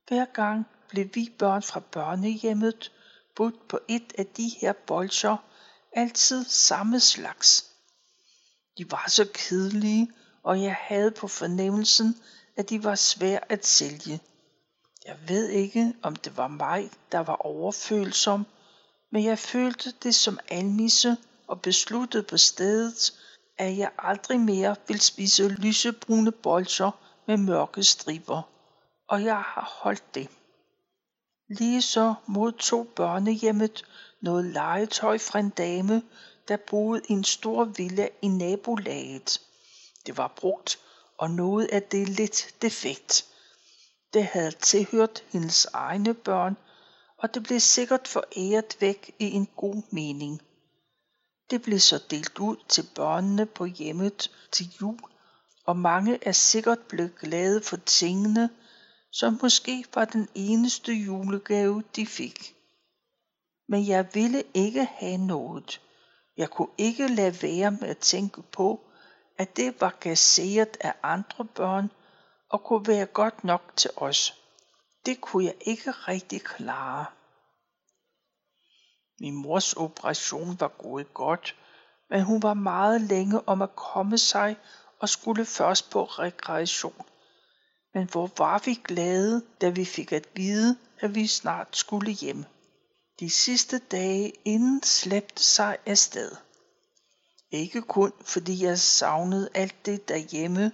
Hver 0.07 0.25
gang 0.25 0.65
blev 0.89 1.09
vi 1.13 1.33
børn 1.39 1.61
fra 1.61 1.79
børnehjemmet 1.79 2.91
budt 3.35 3.67
på 3.67 3.79
et 3.87 4.13
af 4.17 4.25
de 4.25 4.51
her 4.61 4.73
bolser, 4.73 5.37
altid 5.91 6.45
samme 6.45 6.99
slags. 6.99 7.71
De 8.77 8.91
var 8.91 9.05
så 9.07 9.29
kedelige, 9.33 10.11
og 10.43 10.61
jeg 10.61 10.75
havde 10.79 11.11
på 11.11 11.27
fornemmelsen, 11.27 12.15
at 12.55 12.69
de 12.69 12.83
var 12.83 12.95
svære 12.95 13.51
at 13.51 13.65
sælge. 13.65 14.19
Jeg 15.05 15.17
ved 15.27 15.49
ikke, 15.49 15.93
om 16.01 16.15
det 16.15 16.37
var 16.37 16.47
mig, 16.47 16.91
der 17.11 17.19
var 17.19 17.35
overfølsom, 17.35 18.45
men 19.11 19.23
jeg 19.23 19.39
følte 19.39 19.91
det 20.03 20.15
som 20.15 20.39
almisse 20.47 21.17
og 21.47 21.61
besluttede 21.61 22.23
på 22.23 22.37
stedet, 22.37 23.13
at 23.57 23.77
jeg 23.77 23.91
aldrig 23.97 24.39
mere 24.39 24.75
vil 24.87 25.01
spise 25.01 25.47
lysebrune 25.47 26.31
bolcher 26.31 26.91
med 27.27 27.37
mørke 27.37 27.83
striber. 27.83 28.41
Og 29.07 29.23
jeg 29.23 29.35
har 29.35 29.79
holdt 29.81 30.15
det. 30.15 30.29
Lige 31.49 31.81
så 31.81 32.13
modtog 32.27 32.87
børnehjemmet 32.87 33.85
noget 34.21 34.45
legetøj 34.45 35.17
fra 35.17 35.39
en 35.39 35.49
dame, 35.49 36.03
der 36.47 36.57
boede 36.57 37.01
i 37.09 37.13
en 37.13 37.23
stor 37.23 37.65
villa 37.65 38.07
i 38.21 38.27
nabolaget. 38.27 39.41
Det 40.05 40.17
var 40.17 40.33
brugt, 40.35 40.79
og 41.17 41.31
noget 41.31 41.65
af 41.65 41.83
det 41.83 42.09
lidt 42.09 42.55
defekt. 42.61 43.32
Det 44.13 44.25
havde 44.25 44.51
tilhørt 44.51 45.23
hendes 45.31 45.65
egne 45.65 46.13
børn, 46.13 46.57
og 47.17 47.33
det 47.33 47.43
blev 47.43 47.59
sikkert 47.59 48.07
foræret 48.07 48.77
væk 48.79 49.15
i 49.19 49.31
en 49.31 49.47
god 49.55 49.81
mening. 49.91 50.41
Det 51.49 51.61
blev 51.61 51.79
så 51.79 52.03
delt 52.09 52.39
ud 52.39 52.55
til 52.69 52.89
børnene 52.95 53.45
på 53.45 53.65
hjemmet 53.65 54.31
til 54.51 54.65
jul, 54.81 54.99
og 55.65 55.77
mange 55.77 56.19
er 56.21 56.31
sikkert 56.31 56.79
blevet 56.79 57.15
glade 57.19 57.61
for 57.61 57.77
tingene, 57.77 58.49
som 59.11 59.39
måske 59.41 59.85
var 59.93 60.05
den 60.05 60.27
eneste 60.35 60.93
julegave, 60.93 61.83
de 61.95 62.07
fik. 62.07 62.55
Men 63.67 63.87
jeg 63.87 64.07
ville 64.13 64.43
ikke 64.53 64.85
have 64.85 65.17
noget. 65.17 65.81
Jeg 66.37 66.49
kunne 66.49 66.73
ikke 66.77 67.07
lade 67.07 67.41
være 67.41 67.71
med 67.71 67.87
at 67.87 67.97
tænke 67.97 68.41
på, 68.41 68.81
at 69.37 69.57
det 69.57 69.81
var 69.81 69.97
kasseret 70.01 70.77
af 70.81 70.93
andre 71.03 71.45
børn 71.45 71.89
og 72.53 72.63
kunne 72.63 72.87
være 72.87 73.05
godt 73.05 73.43
nok 73.43 73.61
til 73.75 73.91
os. 73.95 74.33
Det 75.05 75.21
kunne 75.21 75.45
jeg 75.45 75.55
ikke 75.61 75.91
rigtig 75.91 76.41
klare. 76.41 77.05
Min 79.19 79.35
mors 79.35 79.73
operation 79.73 80.59
var 80.59 80.67
gået 80.67 81.13
godt, 81.13 81.55
men 82.09 82.23
hun 82.23 82.43
var 82.43 82.53
meget 82.53 83.01
længe 83.01 83.47
om 83.47 83.61
at 83.61 83.75
komme 83.75 84.17
sig 84.17 84.57
og 84.99 85.09
skulle 85.09 85.45
først 85.45 85.89
på 85.89 86.03
rekreation. 86.03 87.05
Men 87.93 88.09
hvor 88.11 88.29
var 88.37 88.61
vi 88.65 88.73
glade, 88.73 89.45
da 89.61 89.69
vi 89.69 89.85
fik 89.85 90.11
at 90.11 90.27
vide, 90.35 90.77
at 90.99 91.15
vi 91.15 91.27
snart 91.27 91.77
skulle 91.77 92.11
hjem. 92.11 92.45
De 93.19 93.29
sidste 93.29 93.79
dage 93.79 94.33
inden 94.45 94.83
slæbte 94.83 95.43
sig 95.43 95.77
afsted. 95.85 96.31
Ikke 97.51 97.81
kun 97.81 98.11
fordi 98.21 98.63
jeg 98.63 98.79
savnede 98.79 99.49
alt 99.53 99.85
det 99.85 100.09
derhjemme, 100.09 100.71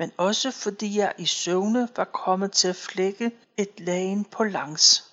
men 0.00 0.12
også 0.16 0.50
fordi 0.50 0.98
jeg 0.98 1.14
i 1.18 1.26
søvne 1.26 1.88
var 1.96 2.04
kommet 2.04 2.52
til 2.52 2.68
at 2.68 2.76
flække 2.76 3.32
et 3.56 3.80
lagen 3.80 4.24
på 4.24 4.44
langs. 4.44 5.04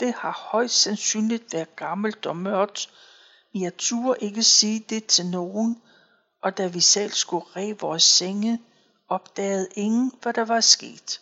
Det 0.00 0.14
har 0.14 0.48
højst 0.50 0.74
sandsynligt 0.82 1.52
været 1.52 1.76
gammelt 1.76 2.26
og 2.26 2.36
mørkt, 2.36 2.90
men 3.52 3.62
jeg 3.62 3.76
turde 3.76 4.18
ikke 4.20 4.42
sige 4.42 4.84
det 4.88 5.06
til 5.06 5.26
nogen, 5.26 5.82
og 6.42 6.58
da 6.58 6.66
vi 6.66 6.80
selv 6.80 7.10
skulle 7.10 7.44
re 7.56 7.76
vores 7.80 8.02
senge, 8.02 8.62
opdagede 9.08 9.68
ingen, 9.74 10.12
hvad 10.22 10.32
der 10.32 10.44
var 10.44 10.60
sket. 10.60 11.20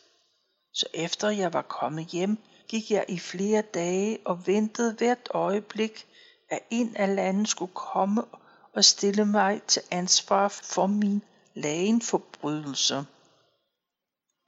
Så 0.72 0.86
efter 0.94 1.28
jeg 1.28 1.52
var 1.52 1.62
kommet 1.62 2.06
hjem, 2.06 2.38
gik 2.68 2.90
jeg 2.90 3.04
i 3.08 3.18
flere 3.18 3.62
dage 3.62 4.18
og 4.24 4.46
ventede 4.46 4.94
hvert 4.98 5.28
øjeblik, 5.30 6.06
at 6.50 6.60
en 6.70 6.96
af 6.96 7.16
landet 7.16 7.48
skulle 7.48 7.74
komme 7.74 8.22
og 8.72 8.84
stille 8.84 9.24
mig 9.24 9.62
til 9.62 9.82
ansvar 9.90 10.48
for 10.48 10.86
min 10.86 11.22
lagen 11.54 12.02
forbrydelse. 12.02 13.06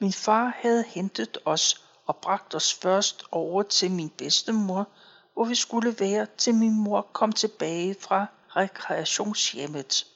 Min 0.01 0.13
far 0.13 0.57
havde 0.63 0.85
hentet 0.89 1.39
os 1.45 1.85
og 2.07 2.17
bragt 2.17 2.55
os 2.55 2.75
først 2.75 3.25
over 3.33 3.63
til 3.63 3.91
min 3.91 4.09
bedstemor, 4.09 4.89
hvor 5.35 5.45
vi 5.45 5.55
skulle 5.55 5.97
være 6.01 6.27
til 6.37 6.55
min 6.55 6.75
mor 6.75 7.03
kom 7.13 7.33
tilbage 7.33 7.97
fra 8.01 8.27
rekreationshjemmet. 8.57 10.07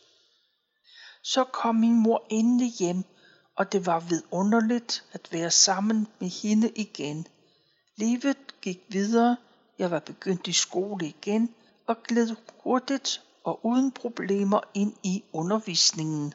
Så 1.22 1.44
kom 1.44 1.74
min 1.74 2.02
mor 2.02 2.26
endelig 2.30 2.72
hjem, 2.72 3.04
og 3.56 3.72
det 3.72 3.86
var 3.86 4.00
vidunderligt 4.00 5.04
at 5.12 5.28
være 5.32 5.50
sammen 5.50 6.08
med 6.18 6.28
hende 6.28 6.70
igen. 6.70 7.26
Livet 7.96 8.60
gik 8.60 8.80
videre, 8.88 9.36
jeg 9.78 9.90
var 9.90 9.98
begyndt 9.98 10.46
i 10.48 10.52
skole 10.52 11.06
igen 11.06 11.54
og 11.86 12.02
gled 12.02 12.36
hurtigt 12.62 13.22
og 13.44 13.66
uden 13.66 13.92
problemer 13.92 14.60
ind 14.74 14.94
i 15.02 15.24
undervisningen. 15.32 16.34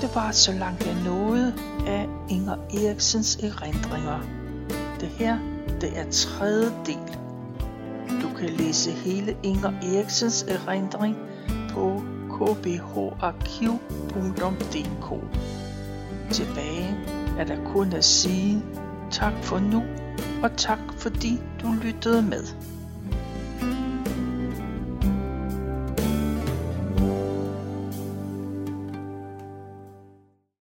Det 0.00 0.14
var 0.14 0.30
så 0.30 0.52
langt 0.52 0.86
jeg 0.86 0.96
nåede 1.04 1.54
af 1.86 2.08
Inger 2.28 2.56
Eriksens 2.74 3.36
erindringer. 3.36 4.20
Det 5.00 5.08
her, 5.08 5.38
det 5.80 5.98
er 5.98 6.10
tredje 6.10 6.72
del. 6.86 7.18
Du 8.22 8.28
kan 8.38 8.50
læse 8.50 8.90
hele 8.90 9.36
Inger 9.42 9.72
Eriksens 9.82 10.42
erindring 10.48 11.16
på 11.70 12.02
kbharkiv.dk. 12.28 13.88
Tilbage 16.32 16.96
er 17.38 17.44
der 17.44 17.64
kun 17.72 17.92
at 17.92 18.04
sige 18.04 18.62
tak 19.10 19.32
for 19.42 19.58
nu, 19.58 19.82
og 20.42 20.50
tak 20.56 20.78
fordi 20.96 21.40
du 21.62 21.72
lyttede 21.82 22.22
med. 22.22 22.44